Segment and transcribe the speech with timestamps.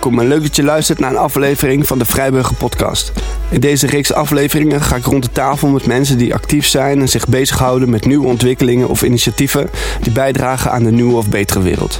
[0.00, 3.12] Welkom en leuk dat je luistert naar een aflevering van de Vrijburger Podcast.
[3.50, 7.08] In deze reeks afleveringen ga ik rond de tafel met mensen die actief zijn en
[7.08, 9.70] zich bezighouden met nieuwe ontwikkelingen of initiatieven
[10.02, 11.98] die bijdragen aan de nieuwe of betere wereld.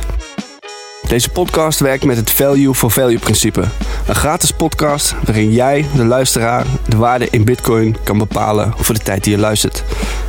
[1.08, 3.64] Deze podcast werkt met het Value for Value principe.
[4.06, 9.00] Een gratis podcast waarin jij, de luisteraar, de waarde in Bitcoin kan bepalen voor de
[9.00, 9.84] tijd die je luistert.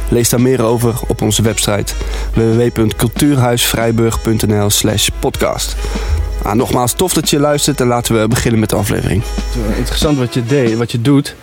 [0.09, 1.93] Lees daar meer over op onze website
[2.33, 5.09] www.cultuurhuisvrijburg.nl/slash
[6.43, 9.23] Ah, nogmaals, tof dat je luistert en laten we beginnen met de aflevering.
[9.77, 11.35] Interessant wat je deed, wat je doet.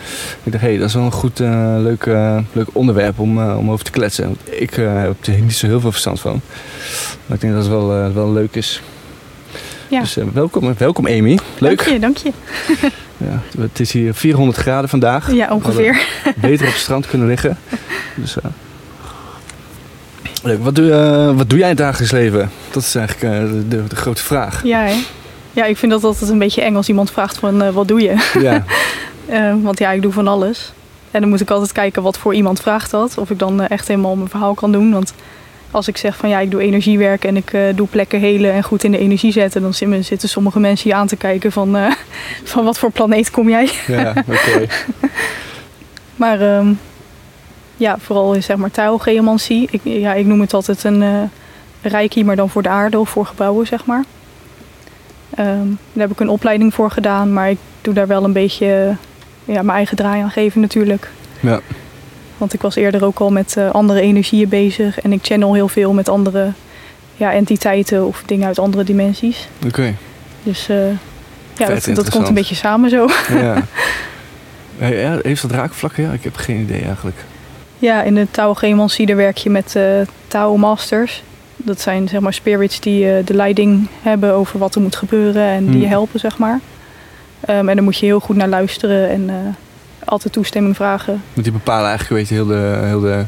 [0.42, 3.38] Ik dacht, hé, hey, dat is wel een goed, uh, leuk, uh, leuk onderwerp om,
[3.38, 4.24] uh, om over te kletsen.
[4.24, 6.40] Want ik heb er niet zo heel veel verstand van.
[7.26, 8.82] Maar ik denk dat het wel, wel leuk is.
[9.88, 10.00] Ja.
[10.00, 11.38] Dus welkom, welkom Amy.
[11.58, 11.76] Leuk.
[11.76, 12.32] Dank je, dank je.
[13.26, 15.32] ja, het is hier 400 graden vandaag.
[15.32, 16.06] Ja, ongeveer.
[16.36, 17.58] Beter op het strand kunnen liggen.
[18.14, 18.36] Dus,
[20.46, 20.62] Leuk.
[20.62, 22.50] Wat doe, uh, wat doe jij in het dagelijks leven?
[22.70, 24.64] Dat is eigenlijk uh, de, de, grote vraag.
[24.64, 24.94] Ja, hè?
[25.52, 28.00] ja, ik vind dat altijd een beetje eng als iemand vraagt van uh, wat doe
[28.00, 28.30] je?
[28.40, 28.64] Ja.
[29.62, 30.72] want ja, ik doe van alles.
[31.10, 33.18] En dan moet ik altijd kijken wat voor iemand vraagt dat.
[33.18, 34.92] Of ik dan echt helemaal mijn verhaal kan doen.
[34.92, 35.14] Want
[35.70, 38.84] als ik zeg van ja, ik doe energiewerk en ik doe plekken helen en goed
[38.84, 39.74] in de energie zetten, dan
[40.04, 41.76] zitten sommige mensen je aan te kijken van,
[42.44, 43.70] van wat voor planeet kom jij?
[43.86, 44.66] Ja, oké.
[46.22, 46.78] maar um,
[47.76, 49.68] ja, vooral zeg maar tuilgeomancie.
[49.70, 51.22] Ik, ja, ik noem het altijd een uh,
[51.82, 54.04] reiki, maar dan voor de aarde of voor gebouwen, zeg maar.
[55.38, 58.96] Um, daar heb ik een opleiding voor gedaan, maar ik doe daar wel een beetje
[59.44, 61.10] ja, mijn eigen draai aan geven natuurlijk.
[61.40, 61.60] Ja.
[62.38, 65.68] Want ik was eerder ook al met uh, andere energieën bezig en ik channel heel
[65.68, 66.52] veel met andere
[67.16, 69.48] ja, entiteiten of dingen uit andere dimensies.
[69.66, 69.94] Oké.
[70.42, 70.76] Dus uh,
[71.56, 73.08] ja, dat, dat, komt een beetje samen zo.
[73.28, 73.62] Ja.
[75.22, 76.02] Heeft dat raakvlakken?
[76.02, 77.16] Ja, ik heb geen idee eigenlijk.
[77.78, 79.84] Ja, in de Tao Geomancie werk je met uh,
[80.28, 81.22] Tao Masters.
[81.56, 85.42] Dat zijn zeg maar spirits die uh, de leiding hebben over wat er moet gebeuren
[85.42, 85.90] en die je hmm.
[85.90, 86.60] helpen, zeg maar.
[87.50, 89.34] Um, en daar moet je heel goed naar luisteren en uh,
[90.04, 91.22] altijd toestemming vragen.
[91.32, 93.24] Want die bepalen eigenlijk weet je, heel de, heel de...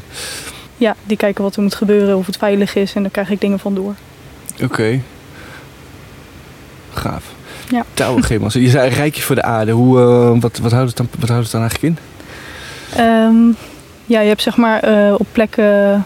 [0.77, 3.41] Ja, die kijken wat er moet gebeuren, of het veilig is en daar krijg ik
[3.41, 3.95] dingen van door.
[4.53, 4.63] Oké.
[4.63, 5.01] Okay.
[6.93, 7.23] Gaaf.
[7.69, 7.85] Ja.
[8.19, 8.61] Geomancie.
[8.61, 9.71] Je zei rijkje voor de aarde.
[9.71, 9.99] Hoe,
[10.39, 12.03] wat, wat, houdt het dan, wat houdt het dan eigenlijk in?
[13.03, 13.55] Um,
[14.09, 16.05] ja, je hebt zeg maar uh, op plekken,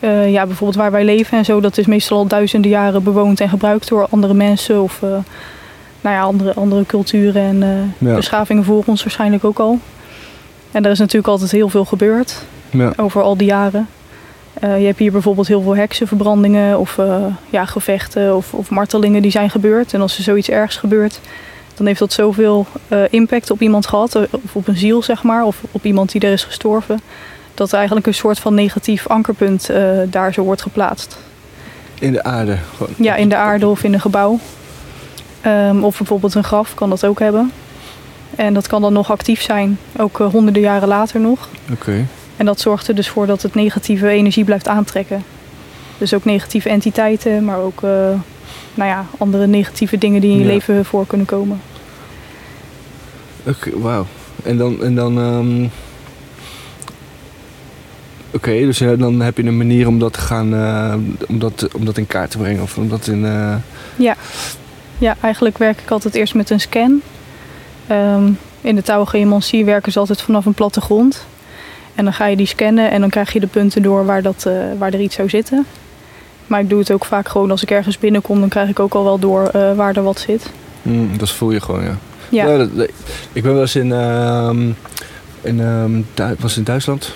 [0.00, 3.40] uh, ja, bijvoorbeeld waar wij leven en zo, dat is meestal al duizenden jaren bewoond
[3.40, 5.10] en gebruikt door andere mensen of uh,
[6.00, 8.14] nou ja, andere, andere culturen en ja.
[8.14, 9.78] beschavingen voor ons waarschijnlijk ook al.
[10.70, 12.92] En er is natuurlijk altijd heel veel gebeurd ja.
[12.96, 13.88] over al die jaren.
[14.60, 16.98] je hebt hier bijvoorbeeld heel veel heksenverbrandingen of
[17.50, 19.94] ja, gevechten of, of martelingen die zijn gebeurd.
[19.94, 21.20] En als er zoiets ergs gebeurt,
[21.80, 25.22] dan heeft dat zoveel uh, impact op iemand gehad, eh, of op een ziel zeg
[25.22, 27.00] maar, of op iemand die er is gestorven,
[27.54, 31.18] dat er eigenlijk een soort van negatief ankerpunt uh, daar zo wordt geplaatst.
[31.98, 32.56] In de aarde?
[32.76, 32.94] Gewoon.
[32.96, 34.38] Ja, in de aarde of in een gebouw.
[35.46, 37.52] Um, of bijvoorbeeld een graf kan dat ook hebben.
[38.36, 41.48] En dat kan dan nog actief zijn, ook uh, honderden jaren later nog.
[41.62, 41.72] Oké.
[41.72, 42.06] Okay.
[42.36, 45.24] En dat zorgt er dus voor dat het negatieve energie blijft aantrekken.
[45.98, 47.80] Dus ook negatieve entiteiten, maar ook
[48.74, 50.50] nou ja, andere negatieve dingen die in je ja.
[50.50, 51.60] leven voor kunnen komen.
[53.44, 54.06] Oké, okay, wauw.
[54.42, 54.82] En dan.
[54.82, 55.70] En dan um...
[58.32, 60.54] Oké, okay, dus dan heb je een manier om dat te gaan.
[60.54, 60.94] Uh,
[61.28, 63.24] om, dat, om dat in kaart te brengen of om dat in.
[63.24, 63.54] Uh...
[63.96, 64.16] Ja.
[64.98, 67.02] ja, eigenlijk werk ik altijd eerst met een scan.
[67.90, 71.26] Um, in de touwgehemancie werken ze altijd vanaf een plattegrond.
[71.94, 74.44] En dan ga je die scannen en dan krijg je de punten door waar, dat,
[74.48, 75.66] uh, waar er iets zou zitten.
[76.46, 78.94] Maar ik doe het ook vaak gewoon als ik ergens binnenkom, dan krijg ik ook
[78.94, 80.50] al wel door uh, waar er wat zit.
[80.82, 81.98] Mm, dat voel je gewoon, ja.
[82.30, 82.56] Ja.
[82.56, 82.68] dat,
[83.32, 84.50] ik ben wel eens in, uh,
[85.40, 86.06] in, um,
[86.38, 87.14] was in Duitsland,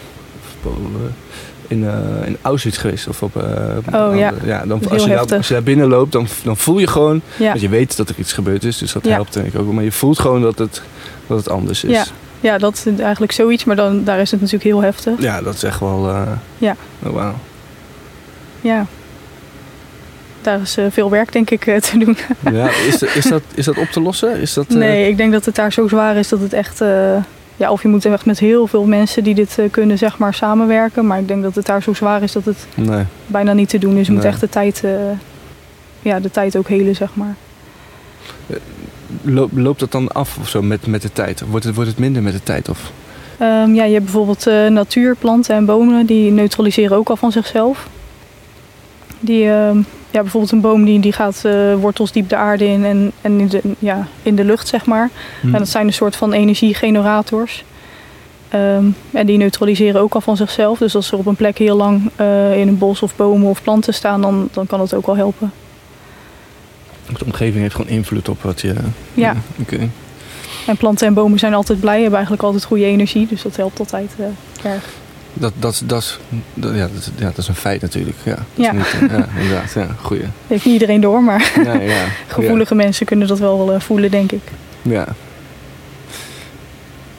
[1.67, 3.09] in, uh, in Auschwitz geweest.
[3.09, 4.33] Of op, oh ja.
[4.44, 7.21] ja dan, als, je daar, als je daar binnen loopt, dan, dan voel je gewoon,
[7.37, 7.49] ja.
[7.49, 9.73] want je weet dat er iets gebeurd is, dus dat helpt denk ik ook.
[9.73, 10.83] Maar je voelt gewoon dat het,
[11.27, 11.91] dat het anders is.
[11.91, 12.05] Ja.
[12.41, 15.21] Ja, dat is eigenlijk zoiets, maar dan, daar is het natuurlijk heel heftig.
[15.21, 16.15] Ja, dat is echt wel...
[16.59, 16.77] ja.
[17.03, 17.35] Oh, wauw.
[18.61, 18.87] Ja
[20.44, 22.17] daar is uh, veel werk denk ik uh, te doen.
[22.52, 24.41] ja, is, is, dat, is dat op te lossen?
[24.41, 24.76] Is dat, uh...
[24.76, 26.79] Nee, ik denk dat het daar zo zwaar is dat het echt...
[27.56, 31.06] ja, of je moet echt met heel veel mensen die dit kunnen zeg maar samenwerken.
[31.06, 33.05] Maar ik denk dat het daar zo zwaar is dat het nee.
[33.26, 34.06] bijna niet te doen is.
[34.06, 34.20] Je nee.
[34.20, 34.82] moet echt de tijd,
[36.02, 37.35] ja, de tijd ook helen zeg maar.
[39.23, 41.43] Loop, loopt dat dan af of zo met, met de tijd?
[41.49, 42.69] Wordt het, wordt het minder met de tijd?
[42.69, 42.93] Of?
[43.40, 47.88] Um, ja, je hebt bijvoorbeeld natuurplanten en bomen die neutraliseren ook al van zichzelf.
[49.25, 49.70] Die, uh,
[50.14, 53.40] ja, bijvoorbeeld een boom die, die gaat uh, wortels diep de aarde in en, en
[53.40, 55.11] in, de, ja, in de lucht, zeg maar.
[55.40, 55.52] Hmm.
[55.52, 57.64] En dat zijn een soort van energiegenerators.
[58.55, 60.78] Um, en die neutraliseren ook al van zichzelf.
[60.78, 63.62] Dus als ze op een plek heel lang uh, in een bos of bomen of
[63.62, 65.52] planten staan, dan, dan kan dat ook wel helpen.
[67.06, 68.75] Dus de omgeving heeft gewoon invloed op wat je...
[69.14, 69.37] Ja.
[69.61, 69.88] Oké.
[70.66, 73.26] En planten en bomen zijn altijd blij, hebben eigenlijk altijd goede energie.
[73.26, 74.84] Dus dat helpt altijd eh, erg.
[75.35, 76.19] Dat, dat, dat, is-
[76.55, 78.17] dat, ja, dat, ja, dat is een feit natuurlijk.
[78.23, 78.73] Ja, Ja.
[78.73, 79.73] niet, ja inderdaad.
[79.75, 80.23] Ja, goeie.
[80.47, 81.53] Heeft niet iedereen door, maar
[81.83, 82.05] ja.
[82.27, 84.43] gevoelige mensen kunnen dat wel eh, voelen, denk ik.
[84.83, 85.07] Ja.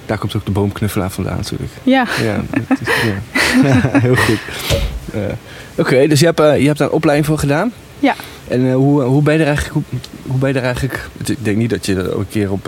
[0.05, 1.71] Daar komt ook de boomknuffelaar vandaan natuurlijk.
[1.83, 2.41] Ja, Ja,
[2.81, 2.87] is,
[4.01, 4.39] heel goed.
[5.13, 5.19] Eh,
[5.77, 7.71] Oké, dus je hebt, eh, je hebt daar een opleiding voor gedaan?
[7.99, 8.15] Ja.
[8.47, 9.73] En hoe, hoe ben je er eigenlijk...
[9.75, 11.09] Hoe, hoe ben je er eigenlijk...
[11.25, 12.67] Ik denk niet dat je er ook een keer op,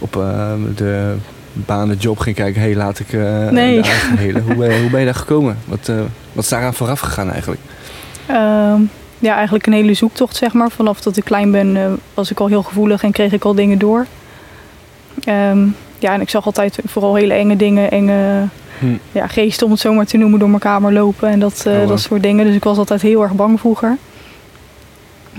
[0.00, 0.12] op
[0.76, 1.14] de
[1.54, 2.60] baan, de job ging kijken.
[2.60, 3.80] Hé, hey, laat ik eh Nee.
[3.82, 4.40] de.
[4.46, 5.56] Hoe, ben je- hoe ben je daar gekomen?
[5.64, 5.96] Wat, eh,
[6.32, 7.60] wat is daaraan vooraf gegaan eigenlijk?
[8.26, 8.80] Ehm,
[9.18, 10.70] ja, eigenlijk een hele zoektocht, zeg maar.
[10.70, 13.54] Vanaf dat ik klein ben eh, was ik al heel gevoelig en kreeg ik al
[13.54, 14.06] dingen door.
[15.24, 15.66] Ehm,
[15.98, 18.46] ja, en ik zag altijd vooral hele enge dingen, enge
[18.78, 18.86] Hm.
[19.12, 21.72] ja, geesten om het zo maar te noemen, door mijn kamer lopen en dat, eh,
[21.72, 21.88] Oh, wow.
[21.88, 22.46] dat soort dingen.
[22.46, 23.96] Dus ik was altijd heel erg bang vroeger.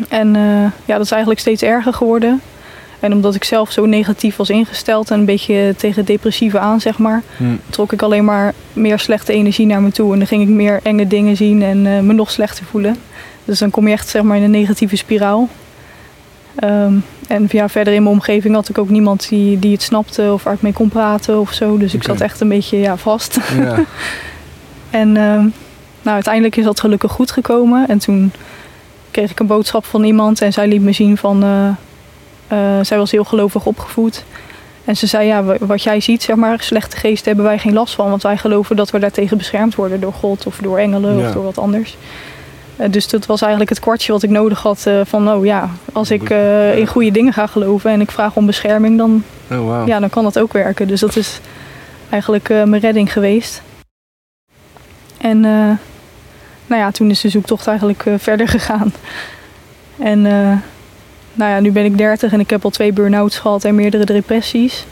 [0.10, 0.42] En eh,
[0.86, 2.42] ja, dat is eigenlijk steeds erger geworden.
[3.00, 6.82] En omdat ik zelf zo negatief was ingesteld en een beetje tegen het depressieve aan,
[6.82, 7.44] zeg maar, Hm.
[7.70, 10.12] trok ik alleen maar meer slechte energie naar me toe.
[10.14, 12.96] En dan ging ik meer enge dingen zien en eh, me nog slechter voelen.
[13.46, 15.50] Dus dan kom je echt zeg maar, in een negatieve spiraal.
[16.56, 16.94] Ehm,
[17.28, 20.44] en ja, verder in mijn omgeving had ik ook niemand die, die het snapte of
[20.44, 21.78] waar ik mee kon praten of zo.
[21.78, 23.38] Dus ik zat echt een beetje ja, vast.
[24.90, 25.42] En ehm,
[26.02, 27.88] nou, uiteindelijk is dat gelukkig goed gekomen.
[27.88, 28.32] En toen
[29.12, 31.44] kreeg ik een boodschap van iemand en zij liet me zien van...
[31.44, 31.70] eh,
[32.48, 34.24] eh, zij was heel gelovig opgevoed.
[34.86, 37.74] En ze zei, ja, wa- wat jij ziet, zeg maar, slechte geesten hebben wij geen
[37.74, 38.10] last van.
[38.10, 41.28] Want wij geloven dat we daartegen beschermd worden door God of door engelen Ja.
[41.28, 41.98] of door wat anders.
[42.76, 45.70] Eh, dus dat was eigenlijk het kwartje wat ik nodig had eh, van, oh ja,
[45.94, 46.30] als ik
[46.76, 49.88] in goede dingen ga geloven en ik vraag om bescherming, dan, Oh, wow.
[49.88, 50.88] ja, dan kan dat ook werken.
[50.88, 51.40] Dus dat is
[52.10, 53.62] eigenlijk mijn redding geweest.
[55.18, 55.40] En
[56.68, 58.94] nou ja, toen is de zoektocht eigenlijk verder gegaan.
[60.00, 60.26] En
[61.36, 64.06] nou ja, nu ben ik 30 en ik heb al twee burn-outs gehad en meerdere
[64.06, 64.86] depressies.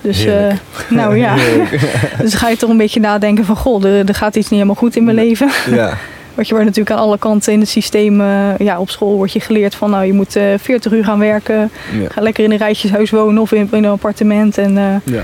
[0.00, 0.52] Dus, eh,
[0.98, 1.36] nou ja,
[2.22, 4.74] dus ga je toch een beetje nadenken van, goh, er, er gaat iets niet helemaal
[4.74, 5.50] goed in mijn leven.
[5.70, 5.96] ja.
[6.34, 9.32] Wat je wordt natuurlijk aan alle kanten in het systeem, eh, ja, op school wordt
[9.32, 11.70] je geleerd van, nou, je moet eh 40 uur gaan werken.
[12.00, 12.08] Ja.
[12.08, 14.58] Ga lekker in een rijtjeshuis wonen of in, in een appartement.
[14.58, 14.72] En
[15.04, 15.22] Ja.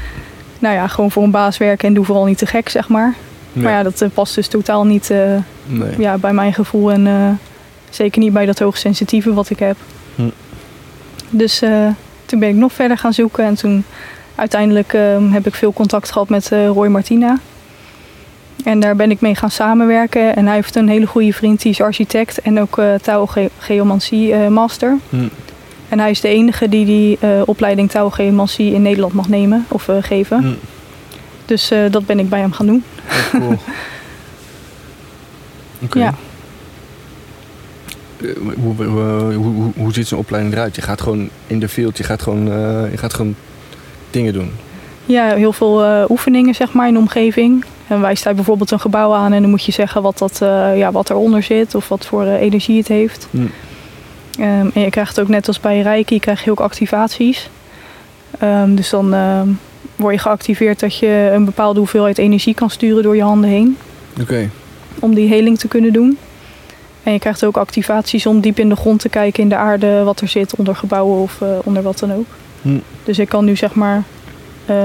[0.59, 3.15] nou ja, gewoon voor een baas werken en doe vooral niet te gek, zeg maar.
[3.53, 5.11] Maar ja, dat past dus totaal niet
[5.67, 5.95] Nee.
[5.99, 6.93] ja, bij mijn gevoel.
[6.93, 7.39] En
[7.91, 9.77] zeker niet bij dat hoogsensitieve wat ik heb.
[10.15, 10.23] Hm.
[11.31, 11.89] Dus eh,
[12.31, 13.45] toen ben ik nog verder gaan zoeken.
[13.45, 13.85] En toen
[14.35, 17.39] uiteindelijk eh, heb ik veel contact gehad met eh, Roy Martina.
[18.65, 20.37] En daar ben ik mee gaan samenwerken.
[20.37, 24.97] En hij heeft een hele goede vriend, die is architect en ook uh, eh, master.
[25.09, 25.29] Hm.
[25.89, 30.39] En hij is de enige die die opleiding touwgeomancie in Nederland mag nemen of geven.
[30.39, 30.53] Hm.
[31.45, 32.85] Dus dat ben ik bij hem gaan doen.
[33.35, 33.41] Oh,
[35.89, 36.05] cool.
[36.05, 36.15] Ja.
[38.61, 38.85] Hoe,
[39.35, 40.77] hoe, hoe, ziet zo'n opleiding eruit?
[40.77, 43.35] Je gaat gewoon in de field, je gaat gewoon, eh, je gaat gewoon
[44.11, 44.51] dingen doen.
[45.07, 47.65] Ja, heel veel eh, oefeningen zeg maar in de omgeving.
[47.87, 50.79] En wij staan bijvoorbeeld een gebouw aan en dan moet je zeggen wat, dat, eh,
[50.79, 53.29] ja, wat eronder zit of wat voor energie het heeft.
[53.31, 53.39] Hm.
[54.39, 57.51] Ehm, en je krijgt ook net als bij Reiki, krijg je ook activaties.
[58.39, 59.49] Ehm, dus dan ehm,
[59.97, 63.77] word je geactiveerd dat je een bepaalde hoeveelheid energie kan sturen door je handen heen.
[64.21, 64.51] Oké.
[64.99, 66.19] Om die heling te kunnen doen.
[67.03, 70.03] En je krijgt ook activaties om diep in de grond te kijken in de aarde
[70.03, 72.27] wat er zit onder gebouwen of eh, onder wat dan ook.
[72.63, 72.79] Hm.
[73.05, 74.03] Dus ik kan nu zeg maar
[74.67, 74.77] eh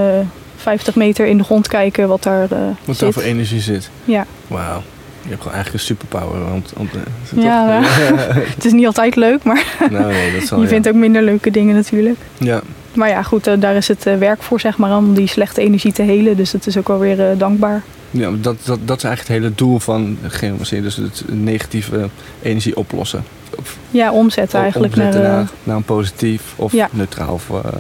[0.56, 3.90] 50 meter in de grond kijken wat daar eh Wat daar voor energie zit.
[4.06, 4.26] Ja.
[4.48, 4.82] Wauw.
[5.22, 6.50] Je hebt gewoon eigenlijk een superpower.
[6.50, 8.46] Want, want, eh, het Ja, toch?
[8.56, 10.70] Het is niet altijd leuk, maar nou nee, dat zal je ja.
[10.70, 12.18] vindt ook minder leuke dingen natuurlijk.
[12.38, 12.62] Ja.
[12.96, 15.62] Maar ja, goed, eh, daar is het eh, werk voor, zeg maar, om die slechte
[15.62, 16.38] energie te helen.
[16.38, 17.84] Dus dat is ook wel weer eh, dankbaar.
[18.18, 20.82] Ja, dat, dat, dat is eigenlijk het hele doel van geomancie.
[20.82, 22.10] Dus het negatieve
[22.42, 23.24] energie oplossen.
[23.60, 25.06] Of Ja, omzetten eigenlijk naar...
[25.06, 26.90] omzetten eh, naar, naar een positief of Ja.
[26.92, 27.34] neutraal.
[27.34, 27.72] Of, eh,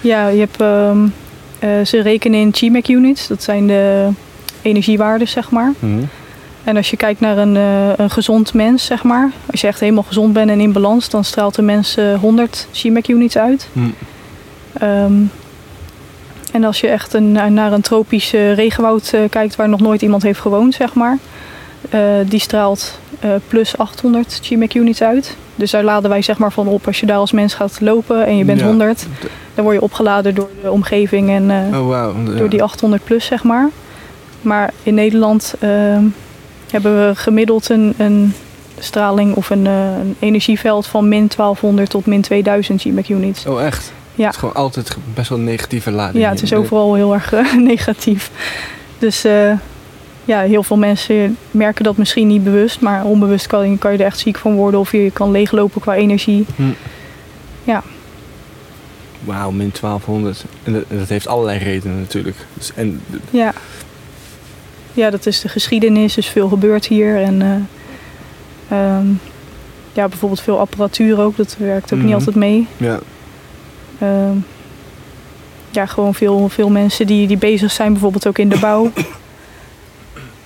[0.00, 0.60] ja, je hebt...
[0.60, 0.98] ehm,
[1.58, 3.26] eh, ze rekenen in CHMEC units.
[3.28, 4.08] Dat zijn de
[4.62, 5.72] energiewaarden, zeg maar.
[5.78, 5.86] hm.
[6.64, 7.54] En als je kijkt naar een,
[8.00, 9.30] een gezond mens, zeg maar.
[9.50, 12.66] Als je echt helemaal gezond bent en in balans, dan straalt de mens eh, 100
[12.72, 13.68] CMAC units uit.
[13.72, 13.80] Hm.
[14.72, 15.12] Ehm,
[16.52, 20.02] en als je echt een, naar een tropisch eh, regenwoud eh, kijkt waar nog nooit
[20.02, 21.18] iemand heeft gewoond, zeg maar.
[21.90, 25.36] eh, die straalt eh, plus 800 CMAC units uit.
[25.54, 26.86] Dus daar laden wij zeg maar van op.
[26.86, 28.66] Als je daar als mens gaat lopen en je bent Ja.
[28.66, 29.06] 100,
[29.54, 32.14] dan word je opgeladen door de omgeving en eh, Oh wauw.
[32.36, 33.68] door die 800 plus, zeg maar.
[34.40, 36.04] Maar in Nederland ehm,
[36.70, 38.34] hebben we gemiddeld een, een
[38.78, 43.46] straling of een, eh, een energieveld van min 1200 tot min 2000 GMAC units.
[43.46, 43.92] Oh echt?
[44.14, 44.24] Ja.
[44.24, 46.24] Het is gewoon altijd best wel een negatieve lading.
[46.24, 48.30] Ja, het is overal heel erg eh, negatief.
[48.98, 49.52] Dus eh,
[50.24, 53.98] ja, heel veel mensen merken dat misschien niet bewust, maar onbewust kan, je- kan je
[53.98, 56.46] er echt ziek van worden of je kan leeglopen qua energie.
[56.56, 56.62] Hm.
[57.64, 57.82] Ja.
[59.24, 60.44] Wauw, min 1200.
[60.62, 62.36] En dat, heeft allerlei redenen natuurlijk.
[62.54, 63.00] Dus, en
[63.30, 63.52] Ja.
[64.92, 67.22] ja, dat is de geschiedenis, dus veel gebeurt hier.
[67.22, 69.06] En eh, ehm,
[69.92, 72.06] ja, bijvoorbeeld veel apparatuur ook, dat werkt ook Mhm.
[72.06, 72.66] niet altijd mee.
[72.76, 72.98] ja,
[75.70, 78.90] ja, gewoon veel, veel mensen die, die bezig zijn, bijvoorbeeld ook in de bouw.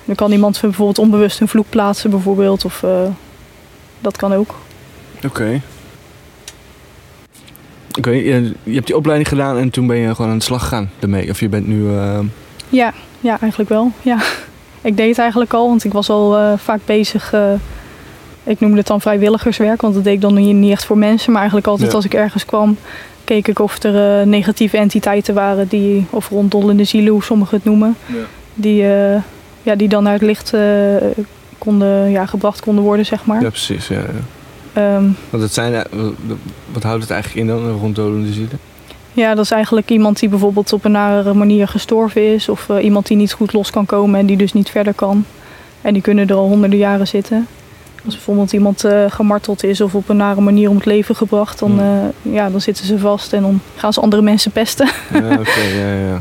[0.04, 2.64] Dan kan iemand bijvoorbeeld onbewust een vloek plaatsen, bijvoorbeeld.
[2.64, 2.90] Of eh,
[4.00, 4.54] dat kan ook.
[5.24, 5.60] oké.
[7.98, 10.60] Oké, je, je hebt die opleiding gedaan en toen ben je gewoon aan de slag
[10.62, 11.30] gegaan daarmee.
[11.30, 11.88] Of je bent nu...
[11.96, 12.18] eh,
[12.68, 13.92] Ja, ja, eigenlijk wel.
[14.02, 14.18] Ja.
[14.80, 17.34] Ik deed het eigenlijk al, want ik was al eh, vaak bezig.
[18.44, 21.28] ik noemde het dan vrijwilligerswerk, want dat deed ik dan niet niet echt voor mensen.
[21.30, 21.96] Maar eigenlijk altijd Ja.
[21.96, 22.76] als ik ergens kwam,
[23.26, 27.64] keek ik of er eh, negatieve entiteiten waren, die, of ronddollende zielen, hoe sommigen het
[27.66, 27.96] noemen.
[28.54, 29.20] Die, eh,
[29.62, 30.60] ja, die dan naar het licht eh,
[31.58, 33.42] konden, ja, gebracht konden worden, zeg maar.
[33.42, 33.88] ja, precies.
[33.88, 34.04] Ja, ja.
[34.72, 35.72] Ehm, Want het zijn,
[36.72, 38.58] wat- houdt het eigenlijk in dan, een ronddolende zielen?
[39.12, 42.48] Ja, dat is eigenlijk iemand die bijvoorbeeld op een nare manier gestorven is.
[42.48, 45.24] Of iemand die niet goed los kan komen en die dus niet verder kan.
[45.82, 47.46] En die kunnen er al honderden jaren zitten.
[48.06, 51.58] Als bijvoorbeeld iemand eh, gemarteld is of op een nare manier om het leven gebracht,
[51.58, 51.80] dan, Hmm.
[52.24, 54.86] eh, ja, dan zitten ze vast en dan gaan ze andere mensen pesten.
[55.12, 56.20] Ja, oké, ja, ja.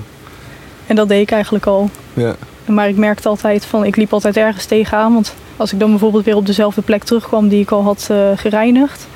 [0.88, 1.90] en dat deed ik eigenlijk al.
[2.14, 5.14] Ja, Maar ik merkte altijd van, ik liep altijd ergens tegenaan.
[5.14, 8.18] Want als ik dan bijvoorbeeld weer op dezelfde plek terugkwam die ik al had eh,
[8.36, 9.08] gereinigd,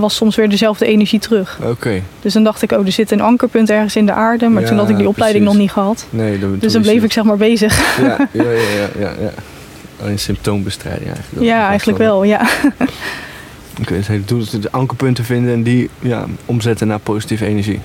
[0.00, 1.58] was soms weer dezelfde energie terug.
[1.70, 2.02] oké.
[2.20, 4.48] Dus dan dacht ik, oh, er zit een ankerpunt ergens in de aarde.
[4.48, 5.60] Maar toen had ik die opleiding precies.
[5.60, 6.06] nog niet gehad.
[6.10, 7.98] Nee, Dus dan bleef ik zeg maar bezig.
[8.00, 9.30] Ja, ja, ja, ja, ja, ja.
[10.00, 11.46] Alleen symptoombestrijding eigenlijk.
[11.46, 12.40] Ja, eigenlijk wel, ja.
[13.80, 17.80] Oké, dus het doel is de ankerpunten vinden en die ja, omzetten naar positieve energie.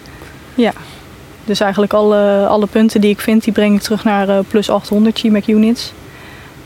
[1.50, 4.70] Dus eigenlijk alle, alle punten die ik vind, die breng ik terug naar eh, plus
[4.70, 5.94] 800 GMAC units.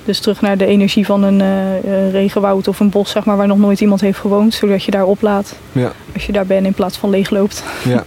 [0.06, 3.38] Dus terug naar de energie van een eh, eh, regenwoud of een bos, zeg maar,
[3.38, 4.54] waar nog nooit iemand heeft gewoond.
[4.54, 5.92] Zodat je daar oplaat Ja.
[6.14, 7.64] als je daar bent in plaats van leegloopt.
[7.84, 8.04] Ja.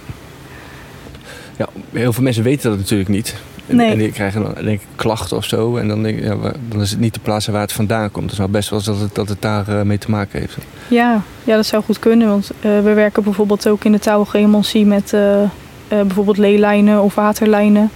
[1.58, 3.34] ja, heel veel mensen weten dat natuurlijk niet.
[3.66, 3.90] En, Nee.
[3.90, 5.76] en die krijgen dan denk ik klachten of zo.
[5.76, 6.36] En dan, denk ik, ja,
[6.68, 8.24] dan is het niet de plaats waar het vandaan komt.
[8.24, 10.40] Het is wel best wel eens dat het, dat het daar eh, mee te maken
[10.40, 10.56] heeft.
[10.88, 12.28] Ja, ja, dat zou goed kunnen.
[12.28, 15.40] Want eh, we werken bijvoorbeeld ook in de touwgehemoncie met eh,
[15.88, 17.90] bijvoorbeeld leelijnen of waterlijnen.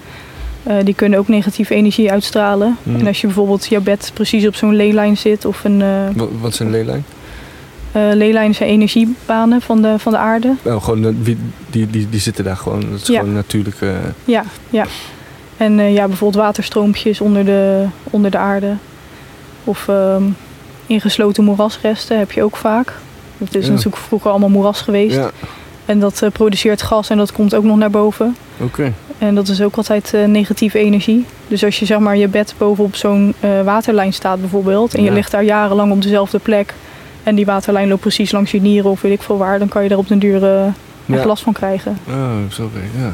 [0.85, 2.77] Die kunnen ook negatieve energie uitstralen.
[2.83, 2.97] Hmm.
[2.97, 5.83] En als je bijvoorbeeld jouw bed precies op zo'n leelijn zit of een...
[6.17, 7.05] Wat, wat is een leelijn?
[7.93, 10.55] leelijnen zijn energiebanen van de, van de aarde.
[10.63, 11.39] Oh, gewoon, wie-
[11.71, 12.81] die, die, die zitten daar gewoon.
[12.91, 13.19] Dat is Ja.
[13.19, 13.81] gewoon natuurlijk.
[13.81, 13.89] eh,
[14.25, 14.87] Ja, ja.
[15.61, 18.75] En eh, ja, bijvoorbeeld waterstroompjes onder de, onder de aarde.
[19.65, 20.23] Of ehm,
[20.87, 22.93] ingesloten moerasresten heb je ook vaak.
[23.39, 23.71] Het is Ja.
[23.71, 25.17] natuurlijk vroeger allemaal moeras geweest.
[25.17, 25.31] ja,
[25.85, 28.37] En dat eh, produceert gas en dat komt ook nog naar boven.
[28.61, 28.93] oké.
[29.19, 31.27] En dat is ook altijd eh, negatieve energie.
[31.49, 34.95] Dus als je zeg maar je bed bovenop zo'n waterlijn staat bijvoorbeeld...
[34.95, 36.75] en je ligt daar jarenlang op dezelfde plek...
[37.23, 39.59] en die waterlijn loopt precies langs je nieren of weet ik veel waar...
[39.59, 40.73] dan kan je er op den duur
[41.13, 41.99] echt last van krijgen.
[42.09, 43.13] Oh, zo ja.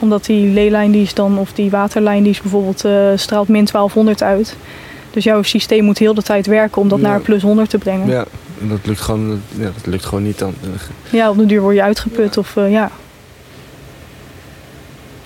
[0.00, 3.64] Omdat die leelijn die is dan, of die waterlijn die is bijvoorbeeld eh, straalt min
[3.64, 4.56] 1200 uit.
[5.10, 7.06] Dus jouw systeem moet heel de tijd werken om dat Ja.
[7.08, 8.06] naar plus 100 te brengen.
[8.08, 8.24] Ja, Ja,
[8.60, 10.54] en dat lukt gewoon, ja, dat lukt gewoon niet dan.
[11.30, 12.90] op den duur word je uitgeput of eh, ja.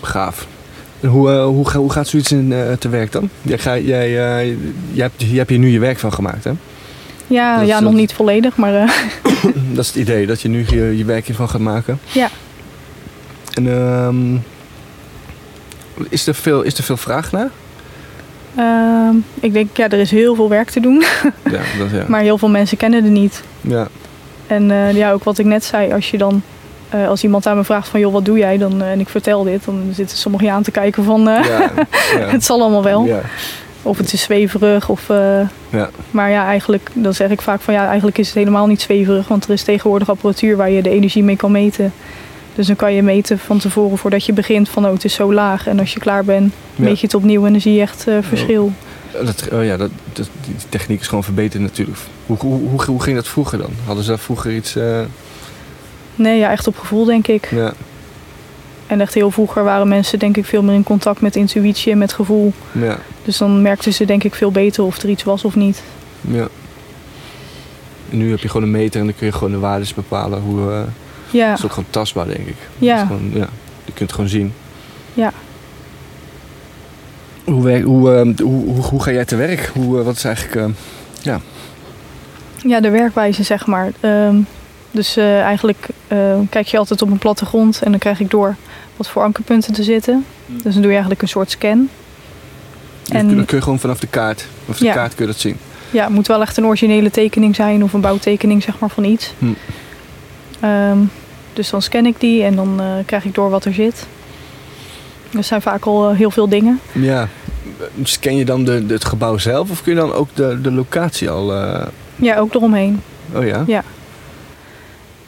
[0.01, 0.47] Gaaf.
[1.01, 3.29] En hoe, eh, hoe, hoe gaat zoiets in, eh, te werk dan?
[3.43, 4.47] Jij, ga, jij, eh,
[4.93, 6.53] jij, hebt, jij hebt hier nu je werk van gemaakt, hè?
[7.27, 8.89] Ja, Dat- ja nog dat- niet volledig, maar eh,
[9.75, 11.99] Dat is het idee, dat je nu hier je werk hiervan gaat maken.
[12.13, 12.29] Ja.
[13.55, 14.37] En ehm,
[16.09, 17.49] is, er veel, is er veel vraag naar?
[18.57, 21.03] ehm, ik denk ja, er is heel veel werk te doen.
[21.51, 22.05] Ja, dat ja.
[22.09, 23.43] Maar heel veel mensen kennen het niet.
[23.61, 23.89] ja.
[24.47, 26.43] En eh, ja, ook wat ik net zei, als je dan...
[26.89, 28.59] eh, als iemand aan me vraagt van, joh, wat doe jij?
[28.59, 31.21] Dan, eh, en ik vertel dit, dan zitten sommigen aan te kijken van...
[31.23, 31.71] ja, ja.
[32.37, 33.05] het zal allemaal wel.
[33.05, 33.21] Ja.
[33.83, 34.89] Of het is zweverig.
[34.89, 35.07] Of,
[35.71, 35.91] Ja.
[36.11, 39.29] Maar ja, eigenlijk, dan zeg ik vaak van ja, eigenlijk is het helemaal niet zweverig.
[39.29, 41.93] Want er is tegenwoordig apparatuur waar je de energie mee kan meten.
[42.55, 45.33] Dus dan kan je meten van tevoren voordat je begint van oh, het is zo
[45.33, 45.67] laag.
[45.67, 46.85] En als je klaar bent, Ja.
[46.85, 48.73] meet je het opnieuw en dan zie je echt eh, verschil.
[49.25, 51.99] Dat, oh ja, dat, dat- die techniek is gewoon verbeterd natuurlijk.
[52.27, 53.71] Hoe, hoe, hoe, hoe ging dat vroeger dan?
[53.85, 54.77] Hadden ze daar vroeger iets...
[54.77, 55.01] eh,
[56.15, 57.49] Nee, ja, echt op gevoel denk ik.
[57.51, 57.73] ja.
[58.87, 61.99] En echt heel vroeger waren mensen denk ik veel meer in contact met intuïtie en
[61.99, 62.53] met gevoel.
[62.73, 62.99] Ja.
[63.25, 65.83] Dus dan merkten ze denk ik veel beter of er iets was of niet.
[66.21, 66.49] ja.
[68.11, 70.41] En nu heb je gewoon een meter en dan kun je gewoon de waardes bepalen.
[70.41, 70.81] Hoe, eh,
[71.35, 72.57] Ja, Dat is ook gewoon tastbaar, denk ik.
[72.79, 72.95] Ja.
[72.95, 73.49] Dat is gewoon, ja.
[73.85, 74.53] Je kunt het gewoon zien.
[75.15, 75.33] Ja.
[77.45, 79.71] Hoe, werk- hoe, hoe, hoe, hoe ga jij te werk?
[79.75, 80.55] Hoe, eh, wat is eigenlijk...
[80.57, 81.35] eh,
[82.67, 83.93] ja de werkwijze zeg maar.
[84.01, 84.37] Ehm,
[84.91, 88.57] dus eh, eigenlijk eh, kijk je altijd op een plattegrond en dan krijg ik door
[88.97, 90.25] wat voor ankerpunten te zitten.
[90.47, 91.89] Dus dan doe je eigenlijk een soort scan.
[93.09, 94.93] En, En- dan kun je gewoon vanaf de kaart, of de Ja.
[94.95, 95.57] kaart kun je dat zien.
[95.91, 99.05] Ja, het moet wel echt een originele tekening zijn of een bouwtekening zeg maar, van
[99.05, 99.33] iets.
[99.39, 99.47] Hm.
[100.61, 100.99] Ehm,
[101.57, 104.07] dus dan scan ik die en dan eh, krijg ik door wat er zit.
[105.31, 106.81] Dat zijn vaak al eh, heel veel dingen.
[106.93, 107.29] Ja.
[108.03, 110.73] Scan je dan de, de- het gebouw zelf of kun je dan ook de, de
[110.73, 111.55] locatie al...
[111.55, 113.01] eh, Ja, ook eromheen.
[113.35, 113.65] Oh ja?
[113.67, 113.83] Ja.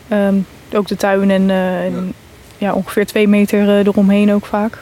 [0.08, 0.34] Ehm,
[0.74, 2.12] ook de tuin en, en
[2.58, 2.72] ja.
[2.72, 4.78] ongeveer twee meter eromheen ook vaak.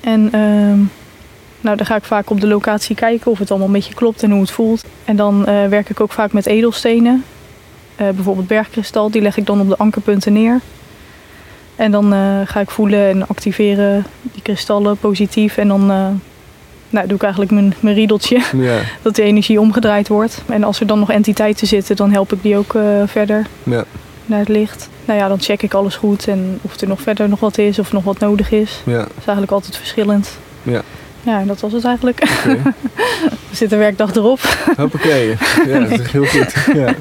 [0.00, 0.78] En ehm,
[1.60, 4.22] nou, dan ga ik vaak op de locatie kijken of het allemaal een beetje klopt
[4.22, 4.84] en hoe het voelt.
[5.04, 7.24] En dan werk ik ook vaak met edelstenen.
[8.00, 10.60] Eh, bijvoorbeeld bergkristal, die leg ik dan op de ankerpunten neer.
[11.76, 15.56] En dan eh, ga ik voelen en activeren die kristallen positief.
[15.56, 16.06] En dan eh,
[16.90, 20.42] nou, doe ik eigenlijk mijn, mijn riedeltje Ja, dat de energie omgedraaid wordt.
[20.46, 22.74] En als er dan nog entiteiten zitten, dan help ik die ook
[23.06, 23.84] verder ja,
[24.26, 24.88] naar het licht.
[25.04, 27.78] Nou ja, dan check ik alles goed en of er nog verder nog wat is
[27.78, 28.82] of nog wat nodig is.
[28.86, 28.98] ja.
[28.98, 30.38] Dat is eigenlijk altijd verschillend.
[30.62, 30.82] Ja.
[31.22, 32.20] Ja, en dat was het eigenlijk.
[33.50, 34.40] Er zit een werkdag erop.
[34.76, 35.36] Hoppakee.
[35.66, 36.54] Ja, dat is heel goed.
[36.80, 36.94] Ja.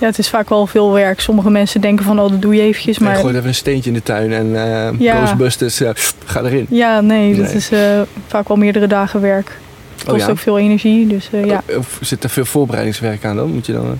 [0.00, 1.20] Ja, het is vaak wel veel werk.
[1.20, 2.98] Sommige mensen denken van, oh, dat doe je eventjes.
[2.98, 3.12] Maar...
[3.12, 5.16] Maar Gooi even een steentje in de tuin en eh Ja.
[5.16, 5.82] Ghostbusters,
[6.24, 6.66] ga erin.
[6.68, 9.58] ja, nee, dat is eh, vaak wel meerdere dagen werk.
[9.94, 10.30] Het Oh kost ja?
[10.30, 11.06] ook veel energie.
[11.06, 11.62] Dus eh, ja.
[11.76, 13.52] Of zit er veel voorbereidingswerk aan dan?
[13.52, 13.98] Moet je dan...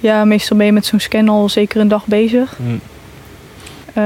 [0.00, 2.56] ja, meestal ben je met zo'n scan al zeker een dag bezig.
[2.56, 2.78] hm.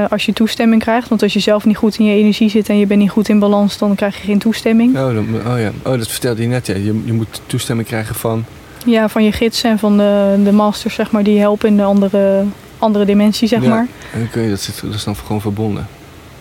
[0.09, 1.09] Als je toestemming krijgt.
[1.09, 3.29] Want als je zelf niet goed in je energie zit en je bent niet goed
[3.29, 4.97] in balans, dan krijg je geen toestemming.
[4.97, 6.67] Oh, dan, oh ja, oh, dat vertelde je net.
[6.67, 6.75] Ja.
[6.75, 8.45] Je, je moet toestemming krijgen van...
[8.85, 11.83] Ja, van je gidsen en van de, de masters, zeg maar, die helpen in de
[11.83, 12.43] andere,
[12.77, 13.69] andere dimensie, zeg Ja.
[13.69, 13.87] maar.
[14.33, 15.87] Je, dat, zit, dat is dan gewoon verbonden.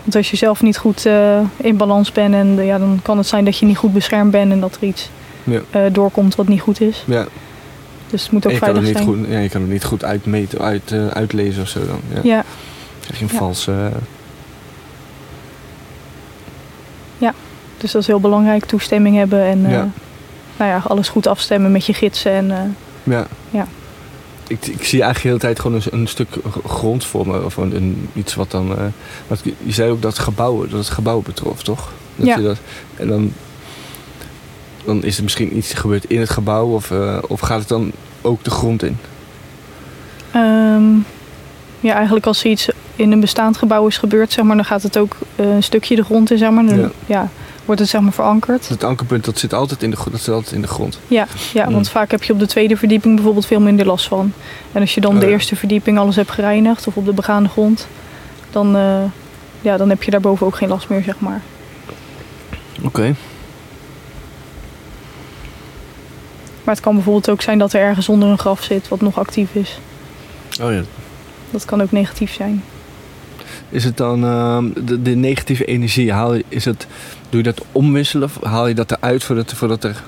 [0.02, 3.26] Want als je zelf niet goed eh, in balans bent, en, ja, dan kan het
[3.26, 5.10] zijn dat je niet goed beschermd bent en dat er iets
[5.44, 5.60] Ja.
[5.70, 7.04] eh, doorkomt wat niet goed is.
[7.06, 7.26] Ja,
[8.10, 9.04] Dus het moet ook veilig zijn.
[9.04, 12.00] goed, ja, je kan het niet goed uitmeten, uit, eh, uitlezen of zo dan.
[12.14, 12.20] Ja.
[12.22, 12.44] Ja,
[13.00, 13.38] Krijg je een Ja.
[13.38, 13.72] valse...
[13.72, 13.96] eh,
[17.76, 19.88] dus dat is heel belangrijk, toestemming hebben en Ja.
[20.62, 22.32] Nou ja, alles goed afstemmen met je gidsen.
[22.32, 22.58] En, eh,
[23.02, 23.26] Ja.
[23.50, 23.66] Ja.
[24.48, 26.28] Ik, ik zie eigenlijk de hele tijd gewoon een, een stuk
[26.66, 27.44] grond voor me.
[27.44, 28.70] Of een, een- iets wat dan...
[28.78, 28.84] eh,
[29.26, 31.92] wat, je zei ook dat, gebouwen, dat het gebouw betrof, toch?
[32.16, 32.36] Dat Ja.
[32.36, 32.58] je dat,
[32.96, 33.32] en dan,
[34.84, 36.66] dan is er misschien iets gebeurd in het gebouw.
[36.66, 38.96] Of, eh, of gaat het dan ook de grond in?
[40.32, 40.94] Ehm,
[41.80, 44.82] ja, eigenlijk als er iets in een bestaand gebouw is gebeurd, zeg maar, dan gaat
[44.82, 46.66] het ook een stukje de grond in, zeg maar.
[46.66, 46.90] Dan, Ja.
[47.06, 47.28] ja.
[47.64, 48.68] Wordt het zeg maar verankerd.
[48.68, 50.98] Het ankerpunt dat zit altijd in de, dat zit altijd in de grond.
[51.08, 51.72] Ja, ja Mm.
[51.72, 54.32] want vaak heb je op de tweede verdieping bijvoorbeeld veel minder last van.
[54.72, 55.32] En als je dan Oh, de ja.
[55.32, 57.86] eerste verdieping alles hebt gereinigd of op de begaande grond,
[58.50, 59.02] dan, eh,
[59.60, 61.40] ja, dan heb je daarboven ook geen last meer, zeg maar.
[62.82, 63.14] Oké.
[66.64, 69.18] Maar het kan bijvoorbeeld ook zijn dat er ergens onder een graf zit wat nog
[69.18, 69.78] actief is.
[70.62, 70.82] Oh ja.
[71.50, 72.64] Dat kan ook negatief zijn.
[73.68, 76.12] Is het dan ehm, de, de negatieve energie?
[76.48, 76.86] Is het,
[77.32, 78.24] doe je dat omwisselen?
[78.28, 80.02] Of haal je dat eruit voordat, voordat er.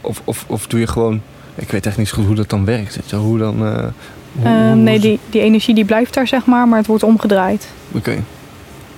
[0.00, 1.20] Of, of, of doe je gewoon.
[1.54, 2.98] Ik weet echt niet zo goed hoe dat dan werkt.
[3.06, 3.16] je.
[3.16, 3.66] Hoe dan.
[3.66, 3.84] eh,
[4.32, 7.68] hoe- Eh, nee, die, die energie die blijft daar, zeg maar, maar het wordt omgedraaid.
[7.92, 8.16] Oké.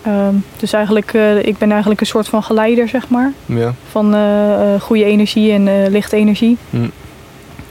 [0.03, 3.33] Ehm, dus eigenlijk, eh, ik ben eigenlijk een soort van geleider, zeg maar.
[3.47, 3.75] Ja.
[3.91, 4.15] Van
[4.81, 6.57] goede energie en lichte energie.
[6.71, 6.77] Hm.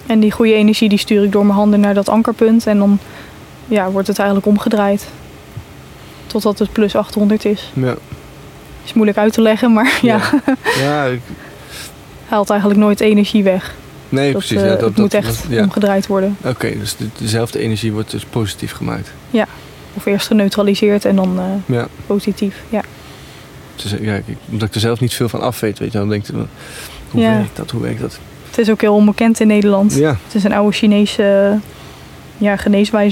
[0.07, 2.67] En die goede energie die stuur ik door mijn handen naar dat ankerpunt.
[2.67, 2.99] En dan
[3.67, 5.07] ja, wordt het eigenlijk omgedraaid.
[6.27, 7.71] Totdat het plus 800 is.
[7.73, 7.95] Ja.
[8.85, 10.19] Is moeilijk uit te leggen, maar ja,
[10.81, 11.21] Ja, ik-
[12.27, 13.73] haalt eigenlijk nooit energie weg.
[14.09, 14.57] nee, Dat, precies.
[14.61, 15.63] eh, ja, dat, het moet dat- echt dat- ja.
[15.63, 16.37] omgedraaid worden.
[16.45, 19.11] Oké, dus de- dezelfde energie wordt dus positief gemaakt.
[19.93, 21.87] Of eerst geneutraliseerd en dan eh, Ja.
[22.05, 22.55] positief.
[22.69, 22.81] Ja.
[23.75, 25.97] Dus, ja ik, omdat ik er zelf niet veel van af weet, weet je.
[25.97, 26.35] Dan denk ik,
[27.11, 27.33] hoe Ja.
[27.35, 27.71] werkt dat?
[27.71, 28.19] Hoe werkt dat?
[28.49, 29.95] Het is ook heel onbekend in Nederland.
[29.95, 30.09] Ja.
[30.25, 31.57] Het is een oude Chinese eh,
[32.37, 32.57] ja,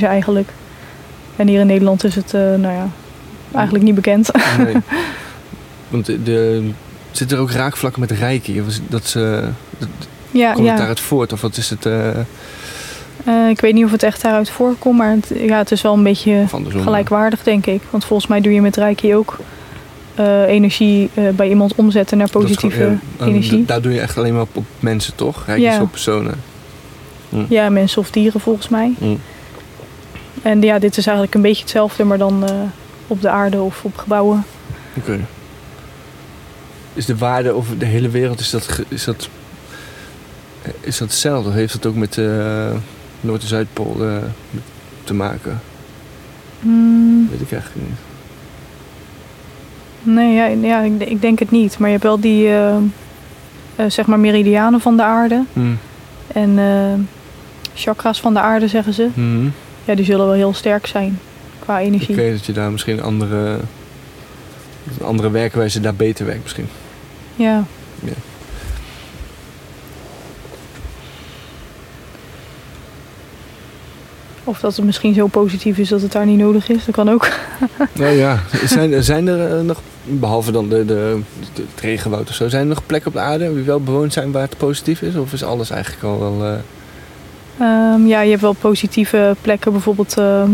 [0.08, 0.50] eigenlijk.
[1.36, 2.88] En hier in Nederland is het, eh, nou ja,
[3.54, 4.32] eigenlijk niet bekend.
[4.58, 4.76] Nee.
[5.90, 6.70] Want de, de,
[7.12, 8.60] zitten er ook raakvlakken met Reiki?
[8.68, 9.90] Is dat ze, dat,
[10.32, 10.76] ja, komt het ja.
[10.78, 11.34] daaruit voort?
[11.34, 12.10] Of wat is het eh,
[13.26, 15.94] Eh, ik weet niet of het echt daaruit voorkomt, maar het, ja, het is wel
[15.94, 17.82] een beetje gelijkwaardig, denk ik.
[17.90, 19.38] Want volgens mij doe je met Reiki ook
[20.16, 23.66] eh, energie bij iemand omzetten naar positieve gewoon- ja, en energie.
[23.66, 25.44] Daar doe je echt alleen maar op, op mensen, toch?
[25.46, 25.74] Reiki Ja.
[25.76, 26.34] is op personen.
[27.50, 28.94] Ja, mensen of dieren volgens mij.
[29.00, 29.20] Mm.
[30.42, 32.44] En ja, dit is eigenlijk een beetje hetzelfde, maar dan
[33.08, 34.44] op de aarde of op gebouwen.
[34.98, 35.20] Oké.
[36.94, 39.30] Is de waarde over de hele wereld, is dat, is dat,
[40.80, 41.52] is dat hetzelfde?
[41.52, 42.72] Heeft dat ook met de
[43.22, 44.16] Noord- en Zuidpool eh,
[45.04, 45.62] te maken?
[46.60, 47.98] Hmm, Weet ik eigenlijk niet.
[50.16, 51.78] nee, ja, ja ik, ik denk het niet.
[51.78, 52.76] Maar je hebt wel die, eh,
[53.76, 55.44] eh, zeg maar, meridianen van de aarde.
[55.54, 55.78] Hmm.
[56.28, 56.94] En eh,
[57.74, 59.08] chakras van de aarde, zeggen ze.
[59.14, 59.48] Mhm.
[59.86, 61.20] Ja, die zullen wel heel sterk zijn
[61.60, 62.32] qua Oké, energie.
[62.32, 63.60] dat je daar misschien andere
[65.00, 66.68] een andere werkwijze daar beter werkt misschien.
[67.40, 67.64] Ja.
[68.04, 68.12] Ja.
[74.44, 76.86] Of dat het misschien zo positief is dat het daar niet nodig is.
[76.86, 77.30] Dat kan ook.
[77.94, 81.20] Nou ja, zijn, zijn er eh, nog, behalve dan de, de,
[81.54, 84.14] de, het regenwoud of zo, zijn er nog plekken op de aarde die wel bewoond
[84.14, 85.16] zijn waar het positief is?
[85.16, 86.46] Of is alles eigenlijk al wel...
[86.46, 86.60] eh,
[87.60, 89.72] Ehm, ja, je hebt wel positieve plekken.
[89.72, 90.18] Bijvoorbeeld...
[90.18, 90.52] ehm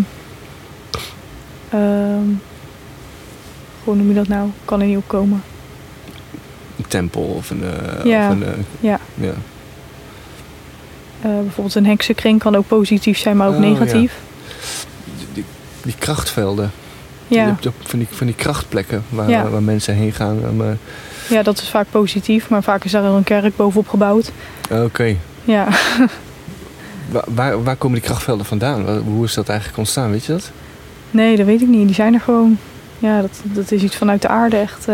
[1.70, 2.30] ehm,
[3.84, 4.50] hoe noem je dat nou?
[4.66, 5.44] Kan er niet op komen.
[6.78, 7.64] Een tempel of een...
[7.64, 9.00] eh, Ja, of een eh, ja.
[9.14, 9.34] ja.
[11.22, 14.14] Eh, bijvoorbeeld een heksenkring kan ook positief zijn, maar ook Oh, negatief.
[15.18, 15.44] Die, die,
[15.84, 16.72] die krachtvelden.
[17.28, 17.42] Ja.
[17.42, 19.50] Je hebt ook van die, van die krachtplekken waar, Ja.
[19.50, 20.40] waar mensen heen gaan.
[21.30, 24.32] Ja, dat is vaak positief, maar vaak is daar een kerk bovenop gebouwd.
[24.72, 25.16] Oké.
[25.44, 25.68] Ja,
[27.10, 28.98] Waar, waar, waar komen die krachtvelden vandaan?
[28.98, 30.52] Hoe is dat eigenlijk ontstaan, weet je dat?
[31.12, 31.86] nee, dat weet ik niet.
[31.86, 32.58] Die zijn er gewoon.
[33.00, 34.88] Ja, dat, dat is iets vanuit de aarde echt.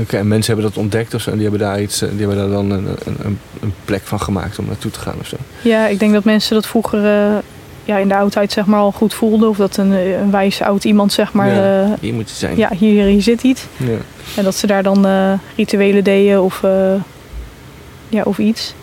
[0.00, 1.30] Oké, en mensen hebben dat ontdekt of zo.
[1.30, 4.20] En die hebben daar, iets, eh, die hebben daar dan een, een, een, plek van
[4.20, 5.36] gemaakt om naartoe te gaan of zo.
[5.62, 7.36] ja, ik denk dat mensen dat vroeger eh,
[7.84, 9.48] ja, in de oudheid zeg maar al goed voelden.
[9.48, 11.54] Of dat een, eh, een wijs oud iemand zeg maar...
[11.54, 11.96] Ja.
[12.00, 12.56] Hier moet je zijn.
[12.56, 13.66] ja, hier, hier zit iets.
[13.76, 13.96] Ja.
[14.36, 15.06] En dat ze daar dan
[15.56, 16.60] rituelen deden of,
[18.08, 18.74] ja, of iets.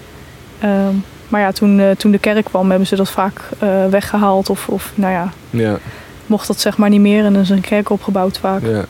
[0.59, 0.95] Ehm,
[1.33, 4.49] maar ja, toen, toen de kerk kwam, hebben ze dat vaak eh, weggehaald.
[4.49, 5.77] Of, of nou ja, Ja,
[6.25, 7.25] mocht dat zeg maar niet meer.
[7.25, 8.61] En dan is een kerk opgebouwd vaak.
[8.61, 8.85] ja.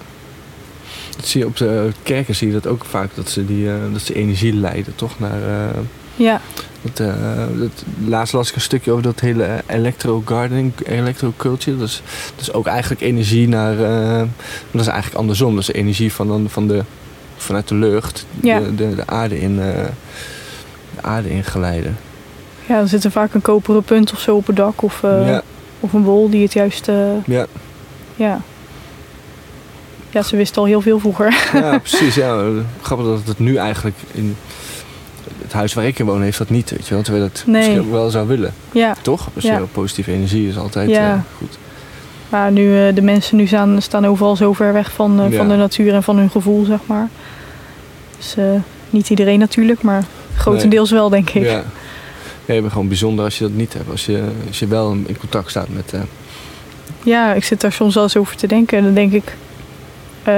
[1.23, 3.75] Dat zie je op de kerken zie je dat ook vaak, dat ze, die, eh,
[3.91, 5.19] dat ze energie leiden, toch?
[5.19, 5.77] Naar, eh,
[6.15, 6.41] Ja,
[6.81, 7.13] dat, eh,
[7.59, 11.77] dat, laatst las ik een stukje over dat hele electro-gardening, electro-culture.
[11.77, 12.01] Dat
[12.39, 13.77] is ook eigenlijk energie naar...
[14.71, 15.55] dat is eigenlijk andersom.
[15.55, 16.83] Dat is energie van, dan- van de,
[17.37, 18.59] vanuit de lucht Ja.
[18.59, 19.55] de, de, de aarde in...
[19.55, 19.87] de
[21.01, 21.97] aarde in geleiden.
[22.67, 24.81] ja, er zit er vaak een koperen punt of zo op het dak.
[24.81, 25.41] Of, ja,
[25.79, 26.85] of een bol die het juist...
[27.25, 27.45] ja.
[28.15, 28.41] ja.
[30.13, 31.49] Ja, ze wisten al heel veel vroeger.
[31.53, 32.15] ja, precies.
[32.15, 32.43] Ja.
[32.81, 34.35] Grappig dat het nu eigenlijk in
[35.41, 36.69] het huis waar ik in woon heeft dat niet.
[36.69, 37.55] Weet je wel, terwijl dat Nee.
[37.55, 38.53] misschien ook wel zou willen.
[38.71, 39.27] ja, Toch?
[39.33, 39.61] Dus Ja.
[39.71, 41.13] positieve energie is altijd Ja.
[41.13, 41.57] eh, goed.
[42.29, 45.37] maar nu eh, de mensen nu staan, staan overal zo ver weg van, eh, Ja.
[45.37, 47.09] van de natuur en van hun gevoel, zeg maar.
[48.17, 48.35] Dus
[48.89, 50.03] niet iedereen natuurlijk, maar
[50.35, 51.43] grotendeels wel, denk ik.
[51.43, 51.63] Ja.
[52.45, 53.89] Ja, je bent gewoon bijzonder als je dat niet hebt.
[53.91, 55.93] Als je, als je wel in contact staat met...
[57.03, 58.77] Ja, ik zit daar soms wel eens over te denken.
[58.77, 59.35] En dan denk ik,
[60.23, 60.33] eh,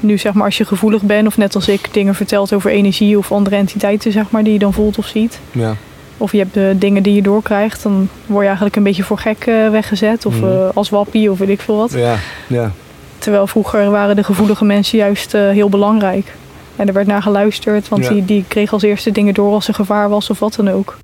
[0.00, 3.18] nu zeg maar als je gevoelig bent, of net als ik dingen vertelt over energie
[3.18, 5.38] of andere entiteiten, zeg maar, die je dan voelt of ziet.
[5.52, 5.74] ja.
[6.16, 9.18] Of je hebt eh, dingen die je doorkrijgt, dan word je eigenlijk een beetje voor
[9.18, 10.26] gek eh, weggezet.
[10.26, 10.70] Of Mhm.
[10.74, 11.92] als wappie of weet ik veel wat.
[11.92, 12.72] Ja, ja.
[13.18, 16.32] Terwijl vroeger waren de gevoelige mensen juist heel belangrijk.
[16.76, 18.10] En er werd naar geluisterd, want Ja.
[18.12, 20.96] die, die kreeg als eerste dingen door als er gevaar was of wat dan ook.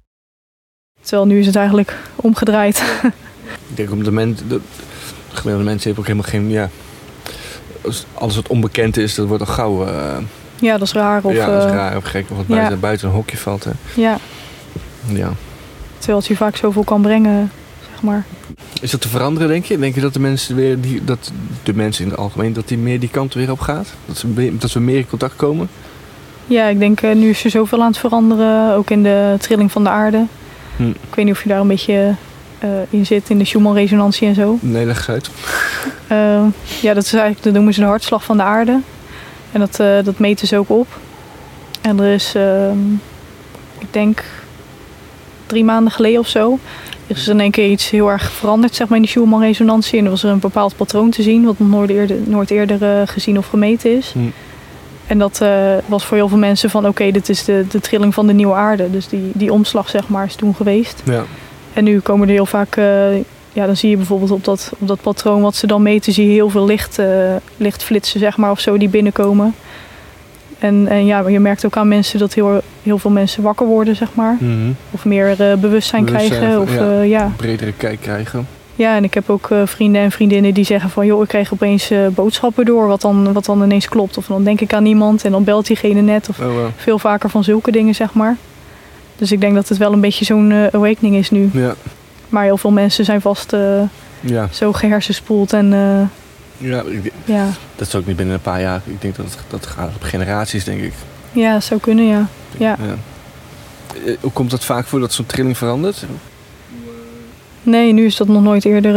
[1.01, 2.83] Terwijl nu is het eigenlijk omgedraaid.
[3.71, 4.43] Ik denk op het moment...
[4.49, 4.61] De,
[5.43, 6.51] de mensen heeft ook helemaal geen...
[6.51, 6.71] Ja,
[8.15, 9.87] als wat onbekend is, dat wordt al gauw...
[9.87, 10.17] eh,
[10.61, 11.21] ja, dat is raar.
[11.23, 12.25] Of, ja, dat is eh, raar of gek.
[12.31, 12.55] Of wat ja.
[12.55, 13.65] buiten, buiten een hokje valt.
[13.65, 13.71] Hè.
[13.95, 14.19] ja,
[15.07, 15.31] Ja.
[15.99, 17.51] terwijl het je vaak zoveel kan brengen,
[17.93, 18.25] zeg maar.
[18.81, 19.79] Is dat te veranderen, denk je?
[19.79, 22.79] Denk je dat de mensen weer die, dat de mensen in het algemeen, dat die
[22.79, 23.89] meer die kant weer op gaat?
[24.07, 25.69] Dat, ze, dat we meer in contact komen?
[26.47, 29.73] Ja, ik denk eh, nu is er zoveel aan het veranderen, ook in de trilling
[29.73, 30.25] van de aarde.
[30.77, 30.89] Hm.
[30.89, 32.15] Ik weet niet of je daar een beetje
[32.91, 34.59] in zit, in de Schumann-resonantie en zo.
[34.61, 35.31] Nee, leg eens uit.
[36.07, 36.45] Eh,
[36.81, 38.81] ja, dat is eigenlijk, dat noemen ze de hartslag van de aarde.
[39.53, 40.87] En dat, eh, dat meten ze ook op.
[41.81, 42.93] En er is, ehm,
[43.79, 44.25] ik denk,
[45.47, 46.59] drie maanden geleden of zo,
[47.07, 49.99] is er in één keer iets heel erg veranderd zeg maar, in die Schumann-resonantie.
[49.99, 52.83] En er was er een bepaald patroon te zien, wat nog nooit eerder, nooit eerder
[52.83, 54.11] eh, gezien of gemeten is.
[54.13, 54.19] Hm.
[55.07, 58.15] En dat eh, was voor heel veel mensen van, oké, dit is de, de trilling
[58.15, 58.91] van de nieuwe aarde.
[58.91, 61.03] Dus die, die omslag, zeg maar, is toen geweest.
[61.05, 61.25] Ja.
[61.73, 62.77] En nu komen er heel vaak,
[63.57, 66.27] ja, dan zie je bijvoorbeeld op dat, op dat patroon wat ze dan meten, zie
[66.27, 67.07] je heel veel licht, eh,
[67.57, 69.55] lichtflitsen, zeg maar, of zo, die binnenkomen.
[70.59, 73.97] En, en ja, je merkt ook aan mensen dat heel, heel veel mensen wakker worden,
[73.97, 74.37] zeg maar.
[74.41, 74.71] Mhm.
[74.91, 76.61] Of meer eh, bewustzijn, Bewustzijn krijgen.
[76.61, 76.93] Of, ja.
[76.93, 77.03] ja.
[77.03, 77.33] ja.
[77.37, 78.47] Bredere kijk krijgen.
[78.75, 81.07] ja, en ik heb ook eh, vrienden en vriendinnen die zeggen van...
[81.07, 84.17] joh, ik kreeg opeens eh, boodschappen door, wat dan, wat dan ineens klopt.
[84.19, 86.29] Of dan denk ik aan iemand en dan belt diegene net.
[86.29, 86.69] Of Oh, wow.
[86.77, 88.37] veel vaker van zulke dingen, zeg maar.
[89.17, 91.51] Dus ik denk dat het wel een beetje zo'n eh, awakening is nu.
[91.53, 91.75] Ja.
[92.29, 93.81] Maar heel veel mensen zijn vast eh,
[94.21, 94.49] Ja.
[94.53, 97.47] zo gehersenspoeld en eh, ja ik- ja.
[97.77, 98.81] dat is ook niet binnen een paar jaar.
[98.85, 100.93] Ik denk dat dat gaat op generaties, denk ik.
[101.33, 102.27] ja, zou kunnen, ja.
[102.59, 102.77] Ja.
[102.79, 106.05] Eh, Hoe komt dat vaak voor dat zo'n trilling verandert?
[107.63, 108.95] Nee, nu is dat nog nooit eerder...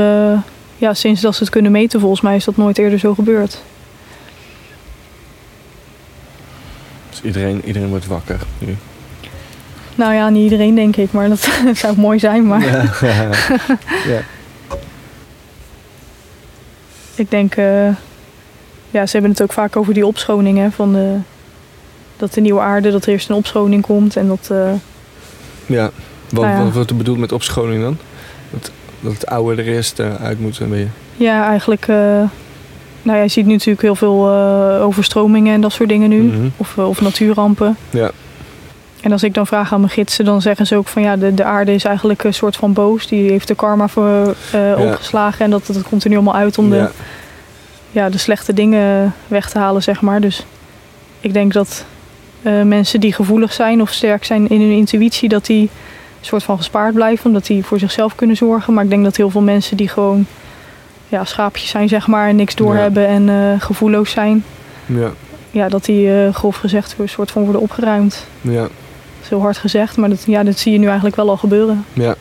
[0.77, 3.61] ja, sinds dat ze het kunnen meten volgens mij is dat nooit eerder zo gebeurd.
[7.09, 8.75] Dus iedereen, iedereen wordt wakker nu.
[9.95, 12.47] Nou ja, niet iedereen denk ik, maar dat zou mooi zijn.
[12.47, 12.83] Maar Ja.
[14.13, 14.21] ja.
[17.15, 17.55] ik denk...
[17.55, 17.87] eh,
[18.91, 20.57] ja, ze hebben het ook vaak over die opschoning.
[20.57, 21.15] Hè, van de,
[22.17, 24.15] dat de nieuwe aarde, dat er eerst een opschoning komt.
[24.15, 24.71] En dat, eh,
[25.65, 25.91] Ja.
[26.29, 26.63] Wat, Nou ja.
[26.63, 27.97] wat wordt er bedoeld met opschoning dan?
[28.49, 30.87] Dat, dat het oude er eerst eh, uit moet een beetje.
[31.17, 31.87] ja, eigenlijk...
[33.01, 34.29] nou ja, je ziet nu natuurlijk heel veel
[34.81, 36.21] overstromingen en dat soort dingen nu.
[36.21, 36.47] Mhm.
[36.57, 37.77] Of, of natuurrampen.
[37.89, 38.11] Ja.
[39.01, 41.33] En als ik dan vraag aan mijn gidsen, dan zeggen ze ook van ja, de,
[41.33, 43.07] de aarde is eigenlijk een soort van boos.
[43.07, 46.57] Die heeft de karma voor, eh, opgeslagen en dat, dat komt er nu allemaal uit
[46.57, 46.89] om de,
[47.91, 48.09] Ja.
[48.09, 50.21] de slechte dingen weg te halen, zeg maar.
[50.21, 50.45] Dus
[51.19, 51.85] ik denk dat
[52.41, 56.43] eh, mensen die gevoelig zijn of sterk zijn in hun intuïtie, dat die een soort
[56.43, 58.73] van gespaard blijven, omdat die voor zichzelf kunnen zorgen.
[58.73, 60.25] Maar ik denk dat heel veel mensen die gewoon
[61.07, 64.43] ja, schaapjes zijn, zeg maar, en niks doorhebben en eh, gevoelloos zijn,
[64.85, 65.09] Ja.
[65.51, 68.25] ja, dat die grof gezegd een soort van worden opgeruimd.
[68.41, 68.67] Ja.
[69.19, 71.37] Dat is heel hard gezegd, maar dat, ja, dat zie je nu eigenlijk wel al
[71.37, 71.85] gebeuren.
[71.93, 72.15] Ja.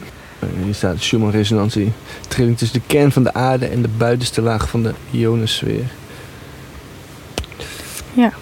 [0.65, 1.93] Hier staat Schumann-resonantie.
[2.29, 5.85] Trilling tussen de kern van de aarde en de buitenste laag van de ionosfeer.
[8.13, 8.33] Ja.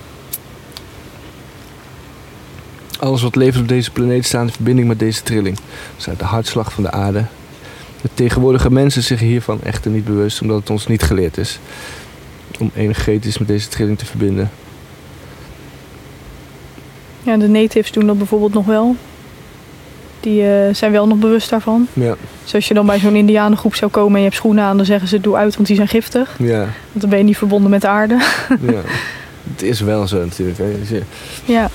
[2.99, 5.59] Alles wat leeft op deze planeet staat in verbinding met deze trilling.
[5.97, 7.25] Staat de hartslag van de aarde.
[8.03, 11.59] De tegenwoordige mensen zich hiervan echter niet bewust, omdat het ons niet geleerd is.
[12.59, 14.51] Om energetisch met deze trilling te verbinden.
[17.27, 18.97] Ja, de natives doen dat bijvoorbeeld nog wel.
[20.21, 21.87] Die eh, zijn wel nog bewust daarvan.
[21.93, 24.77] Ja, Dus als je dan bij zo'n indianengroep zou komen en je hebt schoenen aan,
[24.77, 26.35] dan zeggen ze doe uit, want die zijn giftig.
[26.39, 28.15] ja, Want dan ben je niet verbonden met de aarde.
[28.61, 28.81] ja.
[29.53, 30.59] Het is wel zo natuurlijk.
[30.59, 30.79] Hè.
[30.79, 31.03] Dus, eh,
[31.45, 31.69] ja,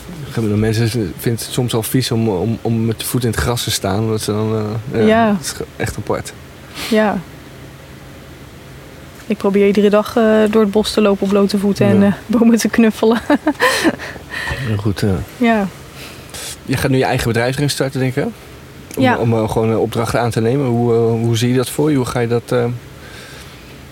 [0.56, 3.64] mensen vinden het soms al vies om, om, om met de voet in het gras
[3.64, 4.00] te staan.
[4.00, 4.56] Omdat ze dan,
[4.92, 5.38] eh, ja, Ja.
[5.42, 6.34] Is echt apart.
[6.90, 7.18] ja.
[9.32, 12.13] Ik probeer iedere dag eh, door het bos te lopen op blote voeten en eh,
[12.26, 13.17] bomen te knuffelen.
[14.67, 15.02] Heel goed.
[15.04, 15.10] eh.
[15.38, 15.67] ja.
[16.65, 18.24] Je gaat nu je eigen bedrijf erin starten, denk ik.
[18.24, 18.30] hè?
[18.98, 19.17] Om, Ja.
[19.17, 20.65] om gewoon opdrachten aan te nemen.
[20.65, 21.98] Hoe, hoe zie je dat voor je?
[21.98, 22.41] Hoe ga je dat...
[22.48, 22.63] eh,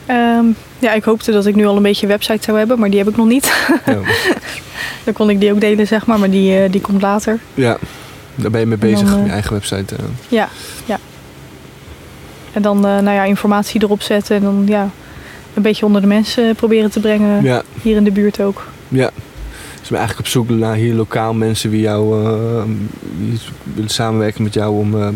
[0.05, 0.45] Ehm,
[0.79, 2.99] ja, ik hoopte dat ik nu al een beetje een website zou hebben, maar die
[2.99, 3.53] heb ik nog niet.
[3.85, 3.97] ja.
[5.03, 7.39] Dan kon ik die ook delen, zeg maar, maar die, die komt later.
[7.53, 7.77] ja,
[8.35, 9.09] daar ben je mee dan, bezig.
[9.25, 9.95] je eigen website.
[10.27, 10.49] Ja,
[10.85, 10.97] ja.
[12.53, 14.89] En dan nou ja, informatie erop zetten en dan ja,
[15.53, 17.43] een beetje onder de mensen proberen te brengen.
[17.43, 18.67] ja, Hier in de buurt ook.
[18.87, 19.09] ja.
[19.79, 22.27] Dus ben eigenlijk op zoek naar hier lokaal mensen wie jou
[23.19, 23.39] die
[23.73, 25.07] willen samenwerken met jou om eh,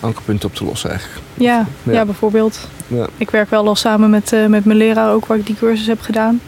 [0.00, 1.20] ankerpunten op te lossen eigenlijk.
[1.34, 1.92] Ja, Ja.
[1.92, 2.04] ja.
[2.04, 2.58] bijvoorbeeld.
[2.88, 3.06] Ja.
[3.16, 5.86] Ik werk wel al samen met, eh, met mijn leraar ook waar ik die cursus
[5.86, 6.40] heb gedaan.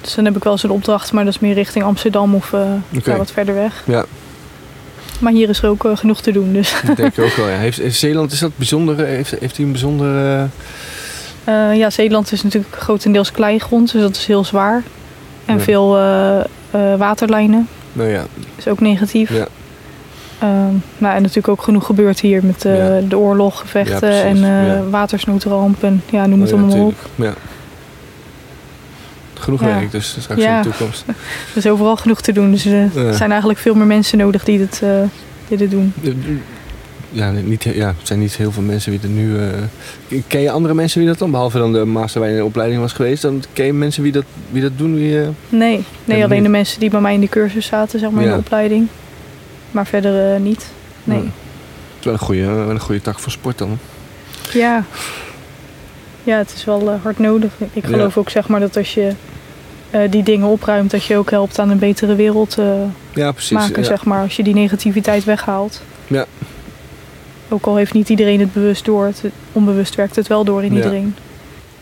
[0.00, 2.50] Dus dan heb ik wel eens een opdracht, maar dat is meer richting Amsterdam of
[3.04, 3.82] ja, wat verder weg.
[3.86, 4.04] Ja.
[5.20, 6.52] Maar hier is er ook genoeg te doen.
[6.52, 7.48] Dus Dat denk ik ook wel.
[7.48, 7.56] Ja.
[7.56, 9.00] Heeft, heeft Zeeland, is dat bijzonder?
[9.00, 10.48] eh, Heeft, heeft hij een bijzondere...
[11.44, 14.82] Eh, ja, Zeeland is natuurlijk grotendeels kleigrond, dus dat is heel zwaar.
[15.44, 15.60] En Ja.
[15.62, 16.44] veel eh, eh,
[16.98, 18.24] waterlijnen, nou ja,
[18.56, 19.30] is ook negatief.
[19.30, 19.46] Ja.
[20.38, 23.00] Ehm, nou, en natuurlijk ook genoeg gebeurt hier met Ja.
[23.08, 24.82] de oorlog, gevechten Ja, en Ja.
[24.90, 26.94] watersnoodramp en ja, noem het Oh ja, allemaal op.
[27.14, 27.32] Ja.
[29.34, 30.56] Genoeg werk dus straks Ja.
[30.56, 31.04] in de toekomst.
[31.50, 34.58] Er is overal genoeg te doen, dus er zijn eigenlijk veel meer mensen nodig die
[34.58, 34.82] dit,
[35.48, 35.92] die dit doen.
[37.14, 39.38] Ja, niet, ja, er zijn niet heel veel mensen die er nu...
[39.38, 41.30] eh, ken je andere mensen wie dat dan?
[41.30, 43.22] Behalve dan de master waar je in de opleiding was geweest.
[43.22, 44.94] Dan ken je mensen wie dat, wie dat doen?
[44.94, 46.42] Wie, eh, Nee, nee alleen niet.
[46.44, 48.86] de mensen die bij mij in de cursus zaten, zeg maar, in de opleiding.
[49.70, 50.66] Maar verder eh, niet.
[51.04, 51.18] Nee.
[51.18, 51.24] Ja.
[51.24, 53.78] Het is wel een goede, wel een goede tak voor sport dan.
[54.52, 54.84] Ja.
[56.24, 57.50] Ja, het is wel hard nodig.
[57.72, 57.88] Ik Ja.
[57.88, 59.10] geloof ook zeg maar dat als je
[60.10, 62.56] die dingen opruimt, dat je ook helpt aan een betere wereld
[63.12, 63.50] Ja, precies.
[63.50, 64.22] maken, zeg maar.
[64.22, 65.82] Als je die negativiteit weghaalt.
[66.06, 66.24] Ja.
[67.48, 70.74] Ook al heeft niet iedereen het bewust door, het, onbewust werkt het wel door in
[70.74, 71.14] iedereen.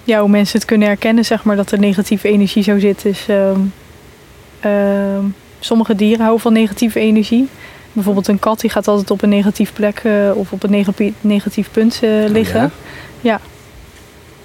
[0.05, 3.27] Ja, hoe mensen het kunnen herkennen, zeg maar, dat er negatieve energie zo zit, is...
[3.29, 3.61] ehm,
[4.61, 5.25] ehm,
[5.61, 7.49] sommige dieren houden van negatieve energie.
[7.93, 11.13] Bijvoorbeeld een kat die gaat altijd op een negatief plek eh, of op een negatief,
[11.21, 12.65] negatief punt eh, liggen.
[12.65, 12.71] Oh,
[13.21, 13.41] ja?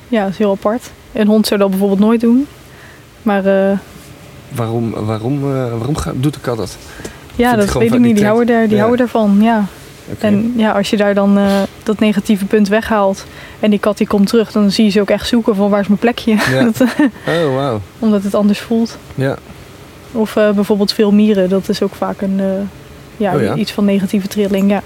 [0.08, 0.92] Ja, dat is heel apart.
[1.14, 2.48] Een hond zou dat bijvoorbeeld nooit doen.
[3.22, 3.78] Maar eh,
[4.56, 6.78] Waarom, waarom, waarom doet de kat dat?
[7.36, 8.16] ja, dat weet ik niet.
[8.16, 8.78] Die houden, daar, die Ja.
[8.78, 9.66] houden daarvan, ja.
[10.20, 13.26] En ja, als je daar dan eh, dat negatieve punt weghaalt
[13.60, 15.80] en die kat die komt terug, dan zie je ze ook echt zoeken van waar
[15.80, 16.32] is mijn plekje.
[16.50, 16.64] Ja.
[16.78, 16.82] Dat,
[17.28, 17.82] Oh, wauw.
[18.00, 18.98] omdat het anders voelt.
[19.16, 19.36] Ja.
[20.12, 22.46] Of eh, bijvoorbeeld veel mieren, dat is ook vaak een, eh,
[23.18, 23.56] ja, Oh ja?
[23.56, 24.70] iets van negatieve trilling.
[24.70, 24.82] Ja.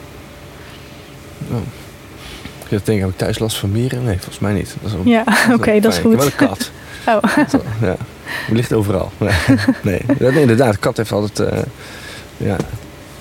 [2.69, 4.03] Ik denk, heb ik thuis last van mieren?
[4.03, 4.75] Nee, volgens mij niet.
[4.81, 6.12] Dat is wel- Ja, oké, dat is goed.
[6.12, 6.71] heb wel een kat.
[7.07, 7.21] Oh.
[7.51, 7.95] Dat ja.
[8.47, 9.12] Die ligt overal.
[9.84, 10.39] Nee, nee.
[10.41, 10.71] Inderdaad.
[10.73, 11.49] De kat heeft altijd...
[11.53, 11.60] eh,
[12.38, 12.55] ja.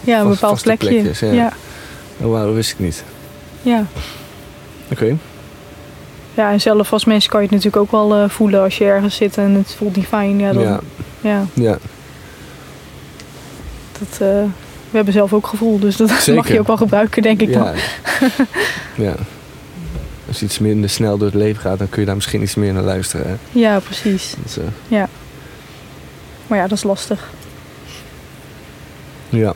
[0.01, 0.89] Ja, een bepaald plekje.
[0.89, 1.33] plekjes, ja.
[1.33, 1.53] ja.
[2.21, 3.05] Oh, wauw, dat wist ik niet.
[3.63, 3.87] Ja.
[4.93, 5.17] Oké.
[6.35, 8.85] ja, en zelf als mens kan je het natuurlijk ook wel eh, voelen als je
[8.85, 10.39] ergens zit en het voelt niet fijn.
[10.39, 10.81] Ja, dan, Ja.
[11.21, 11.45] ja.
[11.55, 11.79] Ja.
[13.99, 14.45] dat, eh,
[14.91, 17.65] we hebben zelf ook gevoel, dus dat mag je ook wel gebruiken, denk ik dan.
[17.65, 17.73] Ja.
[19.07, 19.15] ja.
[20.29, 22.55] als je iets minder snel door het leven gaat, dan kun je daar misschien iets
[22.55, 23.27] meer naar luisteren.
[23.29, 23.35] Hè?
[23.61, 24.35] Ja, precies.
[24.89, 25.03] Eh,
[26.47, 27.31] Maar ja, dat is lastig.
[29.29, 29.55] ja.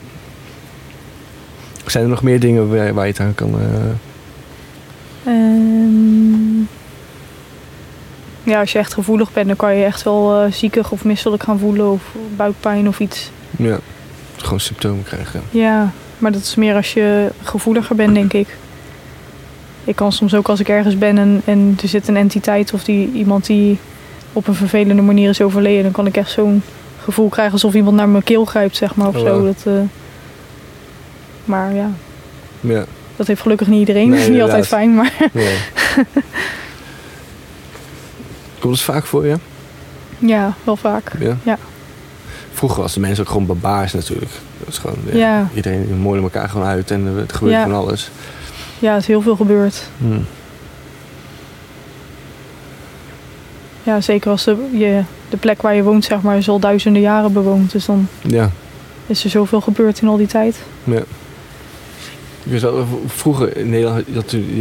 [1.85, 3.53] Zijn er nog meer dingen waar, waar je het aan kan...
[3.59, 3.67] eh,
[5.25, 6.59] Ehm,
[8.43, 11.43] ja, als je echt gevoelig bent, dan kan je echt wel eh, ziekig of misselijk
[11.43, 12.01] gaan voelen of
[12.35, 13.31] buikpijn of iets.
[13.57, 13.77] ja,
[14.37, 15.41] gewoon symptomen krijgen.
[15.51, 18.55] Ja, maar dat is meer als je gevoeliger bent, denk ik.
[19.83, 22.83] Ik kan soms ook als ik ergens ben en, en er zit een entiteit of
[22.83, 23.77] die, iemand die
[24.33, 26.61] op een vervelende manier is overleden, dan kan ik echt zo'n
[27.03, 29.43] gevoel krijgen alsof iemand naar mijn keel grijpt, zeg maar, of Oh, zo.
[29.45, 29.73] Dat, eh,
[31.45, 31.89] maar ja,
[32.61, 34.09] Ja, dat heeft gelukkig niet iedereen.
[34.09, 35.57] Nee, is niet altijd fijn, maar nee.
[38.59, 39.35] Komt het vaak voor je?
[40.17, 41.11] ja, wel vaak.
[41.19, 41.37] Ja.
[41.43, 41.57] Ja.
[42.53, 44.31] Vroeger was de mensen ook gewoon barbaars natuurlijk.
[44.59, 45.47] Dat is gewoon, ja, Ja.
[45.53, 48.09] Iedereen moorde elkaar gewoon uit en er gebeurde van alles.
[48.79, 49.83] Ja, er is heel veel gebeurd.
[49.97, 50.19] Hm.
[53.83, 57.01] Ja, zeker als de, je, de plek waar je woont, zeg maar, is al duizenden
[57.01, 57.71] jaren bewoond.
[57.71, 58.49] Dus dan Ja,
[59.07, 60.57] is er zoveel gebeurd in al die tijd.
[60.83, 61.01] ja.
[62.49, 64.55] Ik wel, vroeger in Nederland, had je die,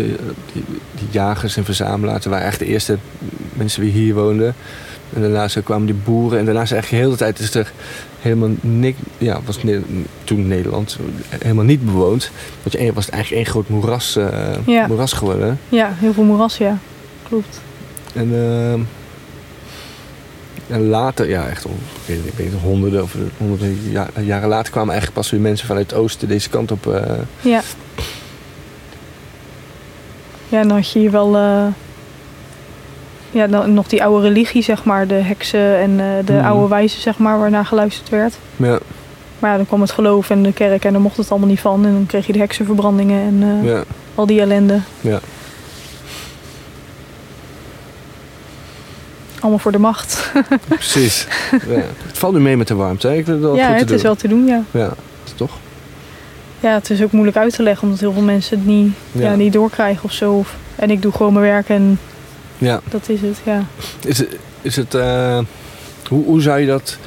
[0.52, 2.98] die, die jagers en verzamelaars, dat waren echt de eerste
[3.52, 4.54] mensen die hier woonden.
[5.12, 7.72] En daarna zo kwamen die boeren en daarna is eigenlijk de hele tijd is er
[8.20, 9.82] helemaal niks, ja, was Ne-
[10.24, 10.98] toen Nederland
[11.38, 12.30] helemaal niet bewoond.
[12.62, 14.26] Want je, was het eigenlijk één groot moeras, eh,
[14.66, 14.86] Ja.
[14.86, 15.58] moeras geworden.
[15.68, 16.78] Ja, heel veel moeras, ja.
[17.28, 17.60] Klopt.
[18.14, 18.80] En, ehm,
[20.74, 21.70] en later, ja, echt ik
[22.36, 26.00] weet, niet, honderden of honderden ja- jaren later kwamen eigenlijk pas weer mensen vanuit het
[26.00, 26.86] oosten deze kant op.
[26.86, 27.02] eh,
[27.40, 27.60] Ja.
[30.48, 31.36] Ja, en dan had je hier wel...
[31.36, 31.64] eh,
[33.30, 35.06] ja, dan nog die oude religie, zeg maar.
[35.06, 36.44] De heksen en eh, de Mhm.
[36.46, 38.34] oude wijzen, zeg maar, waarnaar geluisterd werd.
[38.56, 38.78] ja,
[39.38, 41.60] Maar ja, dan kwam het geloof en de kerk en daar mocht het allemaal niet
[41.60, 41.86] van.
[41.86, 43.82] En dan kreeg je de heksenverbrandingen en ja,
[44.14, 44.78] al die ellende.
[45.00, 45.20] ja.
[49.44, 50.30] Allemaal voor de macht.
[50.68, 51.26] Precies.
[51.50, 51.74] ja.
[52.06, 53.06] Het valt nu mee met de warmte.
[53.06, 53.12] Hè?
[53.14, 53.96] Ik vind het wel ja, goed te het doen.
[53.96, 54.62] is wel te doen, ja.
[54.70, 54.92] Ja,
[55.34, 55.50] toch?
[56.60, 59.22] Ja, het is ook moeilijk uit te leggen, omdat heel veel mensen het niet, Ja.
[59.30, 59.34] ja.
[59.34, 60.32] niet doorkrijgen of zo.
[60.32, 61.98] Of- En ik doe gewoon mijn werk en
[62.58, 62.80] Ja.
[62.90, 63.64] dat is het, ja.
[64.06, 65.38] Is het, is het eh,
[66.08, 66.98] hoe, hoe zou je dat,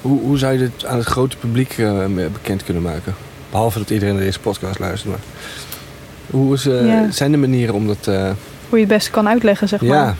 [0.00, 3.14] hoe, hoe zou je dit aan het grote publiek eh, bekend kunnen maken?
[3.50, 5.10] Behalve dat iedereen naar deze podcast luistert.
[5.10, 5.20] Maar
[6.30, 7.10] hoe is, eh, Ja.
[7.10, 8.04] zijn er manieren om dat,
[8.68, 9.88] Hoe je het beste kan uitleggen, zeg maar.
[9.96, 10.14] Ja,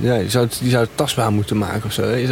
[0.00, 2.02] Ja, je zou het, je zou het tastbaar moeten maken of zo.
[2.02, 2.26] hè.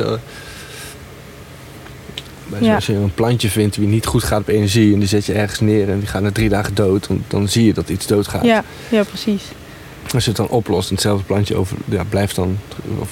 [2.60, 2.74] Ja.
[2.74, 5.32] Als je een plantje vindt die niet goed gaat op energie en die zet je
[5.32, 8.06] ergens neer en die gaat na drie dagen dood, dan, dan zie je dat iets
[8.06, 8.44] doodgaat.
[8.44, 9.42] ja, ja, precies.
[10.14, 12.58] Als je het dan oplost en hetzelfde plantje over, ja, blijft, dan,
[13.00, 13.08] of,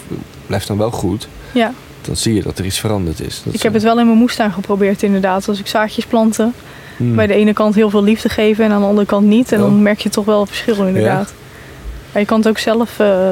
[0.47, 3.41] blijft dan wel goed, Ja, dan zie je dat er iets veranderd is.
[3.45, 5.49] Dat ik heb het wel in mijn moestuin geprobeerd inderdaad.
[5.49, 6.55] Als ik zaadjes planten,
[6.97, 7.15] hmm.
[7.15, 9.53] bij de ene kant heel veel liefde geven en aan de andere kant niet.
[9.53, 9.65] En Oh.
[9.65, 11.33] dan merk je toch wel verschil inderdaad.
[12.13, 13.31] Ja, je kan het ook zelf eh,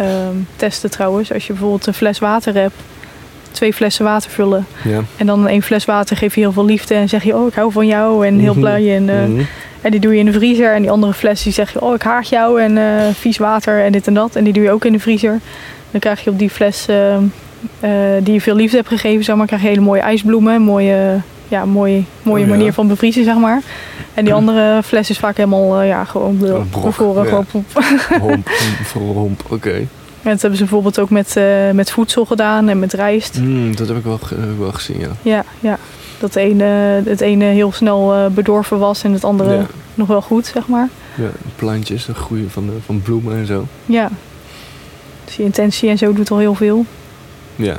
[0.00, 1.32] ehm, testen trouwens.
[1.32, 2.74] Als je bijvoorbeeld een fles water hebt,
[3.50, 4.66] twee flessen water vullen.
[4.84, 5.00] Ja.
[5.16, 7.54] En dan één fles water geef je heel veel liefde en zeg je, oh ik
[7.54, 8.60] hou van jou en heel Mhm.
[8.60, 8.96] blij.
[8.96, 9.40] En, eh, Mhm.
[9.80, 10.74] en die doe je in de vriezer.
[10.74, 13.84] En die andere fles die zeg je, oh ik haat jou en eh, vies water
[13.84, 14.36] en dit en dat.
[14.36, 15.38] En die doe je ook in de vriezer.
[15.90, 17.20] Dan krijg je op die fles eh, eh,
[18.22, 20.62] die je veel liefde hebt gegeven, zeg maar, krijg je hele mooie ijsbloemen.
[20.62, 22.54] Mooie, ja, mooie, mooie Oh, ja.
[22.56, 23.62] manier van bevriezen, zeg maar.
[24.14, 26.38] En die andere fles is vaak helemaal, eh, ja, gewoon
[26.84, 27.26] bevroren.
[27.26, 27.66] Gewoon poep.
[28.92, 29.72] Homp, oké.
[30.22, 33.36] En dat hebben ze bijvoorbeeld ook met, eh, met voedsel gedaan en met rijst.
[33.36, 35.08] Hmm, dat heb ik wel, ik wel gezien, ja.
[35.22, 35.78] Ja, ja.
[36.18, 36.64] Dat de ene,
[37.04, 39.66] het ene heel snel eh, bedorven was en het andere Ja.
[39.94, 40.88] nog wel goed, zeg maar.
[41.14, 41.28] ja.
[41.56, 43.66] Plantjes, de groeien van, de, van bloemen en zo.
[43.86, 44.08] Ja.
[45.24, 46.84] Dus je intentie en zo doet al heel veel.
[47.56, 47.76] Ja,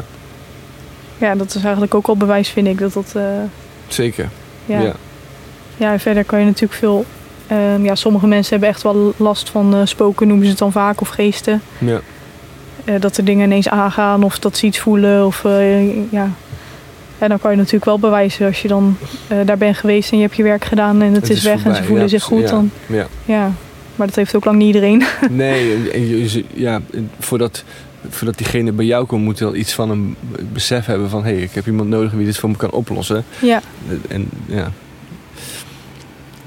[1.17, 2.79] Ja, dat is eigenlijk ook al bewijs, vind ik.
[2.79, 3.23] Dat dat, eh,
[3.93, 4.29] zeker.
[4.65, 4.79] ja.
[4.81, 4.93] Ja.
[5.77, 5.91] Ja.
[5.91, 7.05] en verder kan je natuurlijk veel...
[7.47, 10.71] ehm, ja, sommige mensen hebben echt wel last van eh, spoken, noemen ze het dan
[10.71, 11.61] vaak, of geesten.
[11.77, 11.99] ja.
[12.85, 15.25] Eh, dat er dingen ineens aangaan of dat ze iets voelen.
[15.25, 16.29] Of, eh, ja.
[17.17, 18.97] En dan kan je natuurlijk wel bewijzen als je dan
[19.45, 21.83] daar bent geweest en je hebt je werk gedaan en het, is, weg en ze
[21.83, 22.41] voelen Ja, zich goed.
[22.41, 23.07] ja, Dan, Ja.
[23.25, 23.51] ja.
[23.95, 25.03] Maar dat heeft ook lang niet iedereen.
[25.29, 26.81] Nee, ja,
[27.19, 27.63] voordat,
[28.09, 30.15] voordat diegene bij jou komt, moet wel iets van een
[30.53, 31.23] besef hebben van...
[31.23, 33.23] hé, hey, ik heb iemand nodig die dit voor me kan oplossen.
[33.41, 33.61] ja,
[34.07, 34.71] En ja...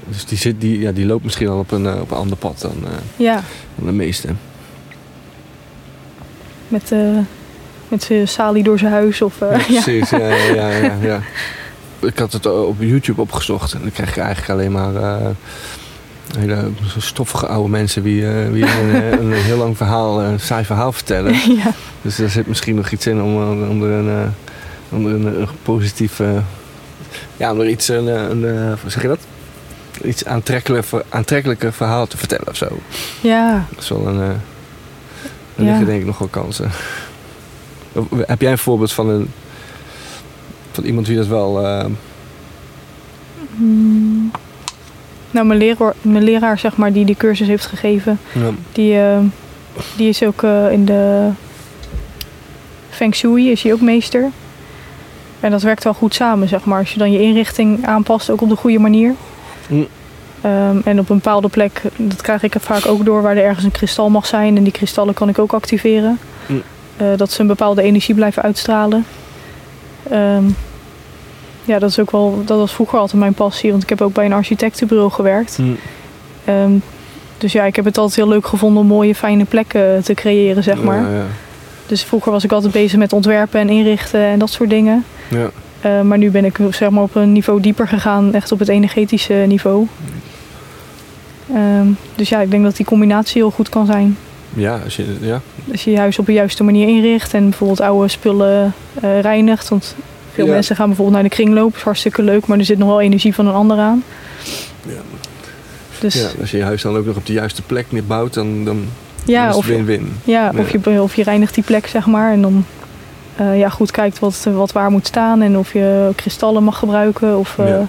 [0.07, 2.37] Dus die, zit, die, ja, die loopt misschien al op een, eh, op een ander
[2.37, 2.91] pad dan, eh,
[3.25, 3.43] ja.
[3.75, 4.27] dan de meeste.
[6.67, 7.17] Met, eh
[7.87, 9.21] met zijn salie door zijn huis.
[9.21, 10.09] Of, Ja, precies.
[10.09, 11.21] Ja, ja, ja, ja, ja.
[11.99, 14.93] Ik had het op YouTube opgezocht en dan krijg je eigenlijk alleen maar
[16.37, 20.65] hele stoffige oude mensen die, eh, die een, eh, een, heel lang verhaal, een saai
[20.65, 21.33] verhaal vertellen.
[21.63, 21.71] ja.
[22.01, 24.27] Dus daar zit misschien nog iets in om, eh, om er een, eh,
[24.97, 25.47] om er een,
[26.19, 26.27] eh,
[27.37, 29.19] ja, om er iets, een, eh, een, eh, zeg je dat?
[30.03, 32.67] iets aantrekkelijker, aantrekkelijker verhaal te vertellen of zo.
[33.21, 34.21] Ja, Dat is wel een.
[34.21, 34.27] eh
[35.55, 35.71] daar Ja.
[35.71, 36.71] liggen denk ik nog wel kansen.
[38.17, 39.31] Heb jij een voorbeeld van een.
[40.71, 41.65] van iemand die dat wel.
[41.65, 41.85] eh,
[43.55, 44.31] Mm.
[45.35, 49.19] Nou, mijn leraar, mijn leraar, zeg maar, die die cursus heeft gegeven, ja, die, eh,
[49.97, 51.29] die is ook eh, in de
[52.89, 54.29] Feng Shui, is hij ook meester.
[55.39, 56.79] En dat werkt wel goed samen, zeg maar.
[56.79, 59.13] Als je dan je inrichting aanpast, ook op de goede manier.
[59.67, 59.87] Mm.
[60.41, 63.65] Ehm, en op een bepaalde plek, dat krijg ik vaak ook door, waar er ergens
[63.65, 64.57] een kristal mag zijn.
[64.57, 66.19] En die kristallen kan ik ook activeren.
[66.45, 66.61] Mm.
[66.97, 69.05] Eh, dat ze een bepaalde energie blijven uitstralen.
[70.09, 70.43] Ehm,
[71.65, 73.71] ja, dat is ook wel, dat was vroeger altijd mijn passie.
[73.71, 75.55] Want ik heb ook bij een architectenbureau gewerkt.
[75.55, 75.63] hm,
[76.45, 76.71] Ehm,
[77.37, 80.63] dus ja, ik heb het altijd heel leuk gevonden om mooie, fijne plekken te creëren,
[80.63, 81.01] zeg maar.
[81.01, 81.23] Ja, ja,
[81.85, 85.05] Dus vroeger was ik altijd bezig met ontwerpen en inrichten en dat soort dingen.
[85.29, 85.49] ja.
[85.81, 88.67] Eh, maar nu ben ik zeg maar, op een niveau dieper gegaan, echt op het
[88.67, 89.87] energetische niveau.
[91.53, 94.17] Ehm, dus ja, ik denk dat die combinatie heel goed kan zijn.
[94.53, 95.41] Ja, als je, ja.
[95.71, 99.69] Als je je huis op de juiste manier inricht en bijvoorbeeld oude spullen eh, reinigt.
[99.69, 99.95] Want
[100.35, 100.51] veel Ja.
[100.51, 103.33] mensen gaan bijvoorbeeld naar de kringloop, is hartstikke leuk, maar er zit nog wel energie
[103.33, 104.03] van een ander aan.
[104.87, 104.93] Ja.
[105.99, 108.65] Dus ja, als je je huis dan ook nog op de juiste plek neerbouwt, dan,
[108.65, 108.85] dan
[109.25, 110.13] ja, is of, het win-win.
[110.23, 110.51] Ja.
[110.57, 112.31] Of, je, of je reinigt die plek, zeg maar.
[112.31, 112.65] En dan
[113.35, 115.41] eh, ja, goed kijkt wat, wat waar moet staan.
[115.41, 117.37] En of je kristallen mag gebruiken.
[117.37, 117.87] Of eh, Ja.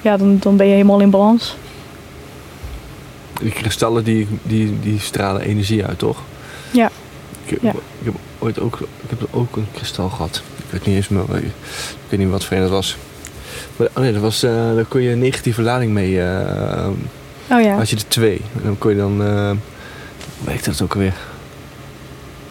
[0.00, 1.56] ja, dan, dan ben je helemaal in balans.
[3.40, 6.22] Die kristallen die, die, die stralen energie uit, toch?
[6.70, 6.90] Ja.
[7.44, 7.70] Ik heb, Ja.
[7.98, 10.42] ik heb ooit ook, ik heb ook een kristal gehad.
[10.72, 11.52] Ik weet niet eens meer, ik
[12.08, 12.96] weet niet wat voor een dat was.
[13.76, 16.88] Maar, oh nee, dat was, eh, daar kon je een negatieve lading mee, eh,
[17.50, 18.40] Oh ja, had je er twee.
[18.54, 19.50] En dan kon je dan, eh
[20.44, 21.14] hoe dat ook alweer?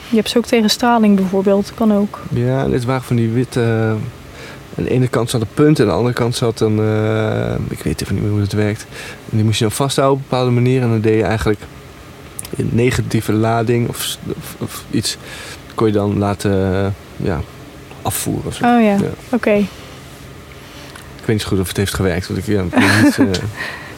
[0.10, 1.72] je hebt ze ook tegen straling bijvoorbeeld.
[1.74, 2.20] Kan ook.
[2.30, 3.96] Ja, dit waren van die witte.
[4.78, 6.78] aan de ene kant zat een punt en aan de andere kant zat een.
[7.70, 8.86] ik weet even niet meer hoe het werkt.
[9.30, 10.82] En die moest je dan vasthouden op een bepaalde manier.
[10.82, 11.60] En dan deed je eigenlijk
[12.58, 15.18] een negatieve lading of, of, of iets.
[15.76, 17.42] kon je dan laten ja,
[18.02, 18.46] afvoeren.
[18.48, 18.64] Of zo.
[18.66, 19.00] Oh ja, Ja.
[19.30, 19.52] oké.
[19.52, 19.66] Ik
[21.26, 22.28] weet niet zo goed of het heeft gewerkt.
[22.28, 22.62] Want ik, ja,
[23.04, 23.26] niet, eh,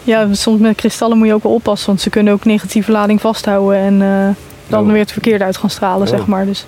[0.03, 1.87] Ja, soms met kristallen moet je ook wel oppassen.
[1.87, 3.77] Want ze kunnen ook negatieve lading vasthouden.
[3.79, 4.35] En eh,
[4.67, 4.91] dan Oh.
[4.91, 6.13] weer het verkeerde uit gaan stralen, Oh.
[6.17, 6.45] zeg maar.
[6.45, 6.65] Dus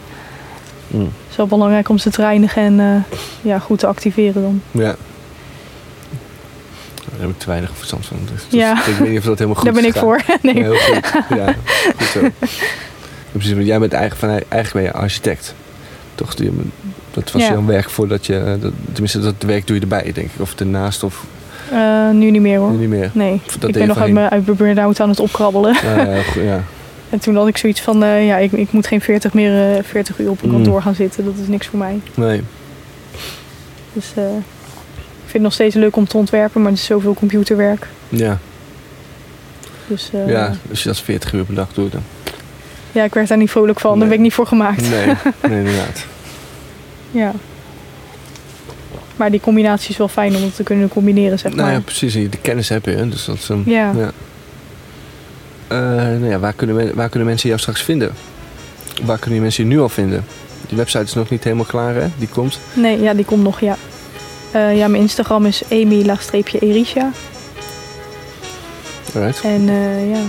[0.88, 4.42] mm, het is wel belangrijk om ze te reinigen en eh, ja, goed te activeren
[4.42, 4.62] dan.
[4.72, 4.96] ja.
[7.12, 8.18] Daar heb ik te weinig verstand van.
[8.32, 8.86] Dus, dus Ja.
[8.88, 10.22] Ik weet niet of dat helemaal goed Daar ben is ik voor.
[10.42, 10.56] nee.
[10.56, 11.12] Ja, heel goed.
[11.38, 11.56] Ja,
[11.98, 12.20] goed zo.
[13.32, 15.54] Precies, want jij bent eigenlijk, van, eigenlijk ben je architect.
[16.16, 16.36] Toch?
[16.36, 16.52] Die-
[17.14, 17.64] Dat was Ja.
[17.66, 18.58] werk voordat je...
[18.62, 20.42] Dat, tenminste, dat werk doe je erbij, denk ik.
[20.42, 21.26] Of ernaast, of
[21.72, 22.72] Eh, nu niet meer hoor.
[22.72, 23.10] niet meer.
[23.14, 25.76] Nee, dat ik ben nog uit mijn, uit mijn burn-out aan het opkrabbelen.
[25.84, 26.64] Ja, ja, ja.
[27.10, 29.84] En toen had ik zoiets van, eh, ja, ik, ik moet geen 40, meer, eh
[29.84, 30.56] 40 uur op een Mm.
[30.56, 31.26] kantoor gaan zitten.
[31.26, 32.00] Dat is niks voor mij.
[32.14, 32.42] Nee.
[33.94, 34.32] Dus eh, ik
[35.20, 37.88] vind het nog steeds leuk om te ontwerpen, maar het is zoveel computerwerk.
[38.10, 38.38] Ja.
[39.88, 40.54] Dus eh, ja, ja.
[40.70, 43.04] als je dat 40 uur per dag doet, dan...
[43.04, 43.92] ik werd daar niet vrolijk van.
[43.92, 44.00] Nee.
[44.00, 44.90] Daar ben ik niet voor gemaakt.
[44.90, 45.06] Nee,
[45.50, 46.06] nee inderdaad.
[47.14, 47.32] Ja.
[49.16, 51.74] Maar die combinatie is wel fijn om het te kunnen combineren, zeg Nou maar.
[51.74, 52.14] ja, precies.
[52.14, 53.50] De kennis heb je, hè, dus dat is...
[53.50, 53.92] een- Ja.
[53.98, 54.12] ja.
[55.68, 58.12] Eh, nou ja, waar kunnen, waar kunnen mensen jou straks vinden?
[59.04, 60.26] Waar kunnen die mensen je nu al vinden?
[60.68, 62.08] Die website is nog niet helemaal klaar, hè?
[62.18, 62.60] Die komt.
[62.74, 63.76] Nee, ja, die komt nog, ja.
[64.52, 67.12] Eh, ja, mijn Instagram is amy-erisha.
[69.16, 69.42] Alright.
[69.44, 70.20] En eh, ja.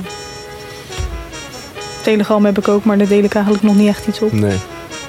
[2.03, 4.32] Telegram heb ik ook, maar daar deel ik eigenlijk nog niet echt iets op.
[4.32, 4.57] Nee.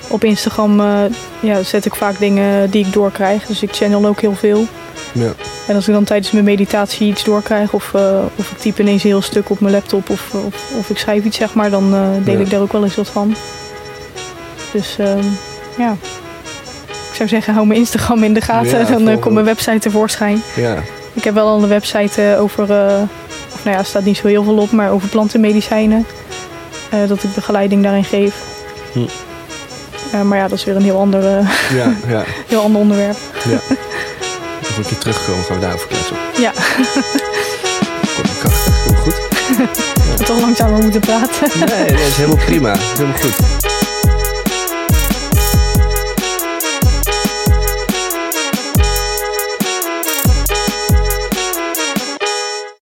[0.08, 1.03] Op Instagram eh,
[1.39, 3.45] ja, zet ik vaak dingen die ik doorkrijg.
[3.45, 4.66] Dus ik channel ook heel veel.
[5.12, 5.34] Ja.
[5.68, 9.03] En als ik dan tijdens mijn meditatie iets doorkrijg, of, eh, of ik type ineens
[9.03, 11.93] een heel stuk op mijn laptop, of, of, of ik schrijf iets, zeg maar, dan
[11.93, 12.39] eh, deel Ja.
[12.39, 13.36] ik daar ook wel eens wat van.
[14.72, 15.26] Dus ehm,
[15.78, 15.95] ja.
[17.10, 20.41] Ik zou zeggen, hou mijn Instagram in de gaten, Ja, dan komt mijn website tevoorschijn.
[20.56, 20.78] Ja.
[21.14, 22.64] Ik heb wel al een website over,
[23.53, 26.06] of nou ja, er staat niet zo heel veel op, maar over plantenmedicijnen.
[27.08, 28.36] Dat ik begeleiding daarin geef.
[28.91, 28.99] Hm.
[30.12, 32.24] Eh, maar ja, dat is weer een heel ander, eh, Ja, ja.
[32.47, 33.18] heel ander onderwerp.
[33.43, 36.16] Als we een keer terugkomen, gaan we daarover kletsen.
[36.39, 36.51] Ja,
[38.16, 39.16] Kort en krachtig, heel goed.
[40.18, 41.49] had toch langzamer moeten praten.
[41.60, 42.76] Nee, nee, dat is helemaal prima.
[42.78, 43.36] Helemaal goed.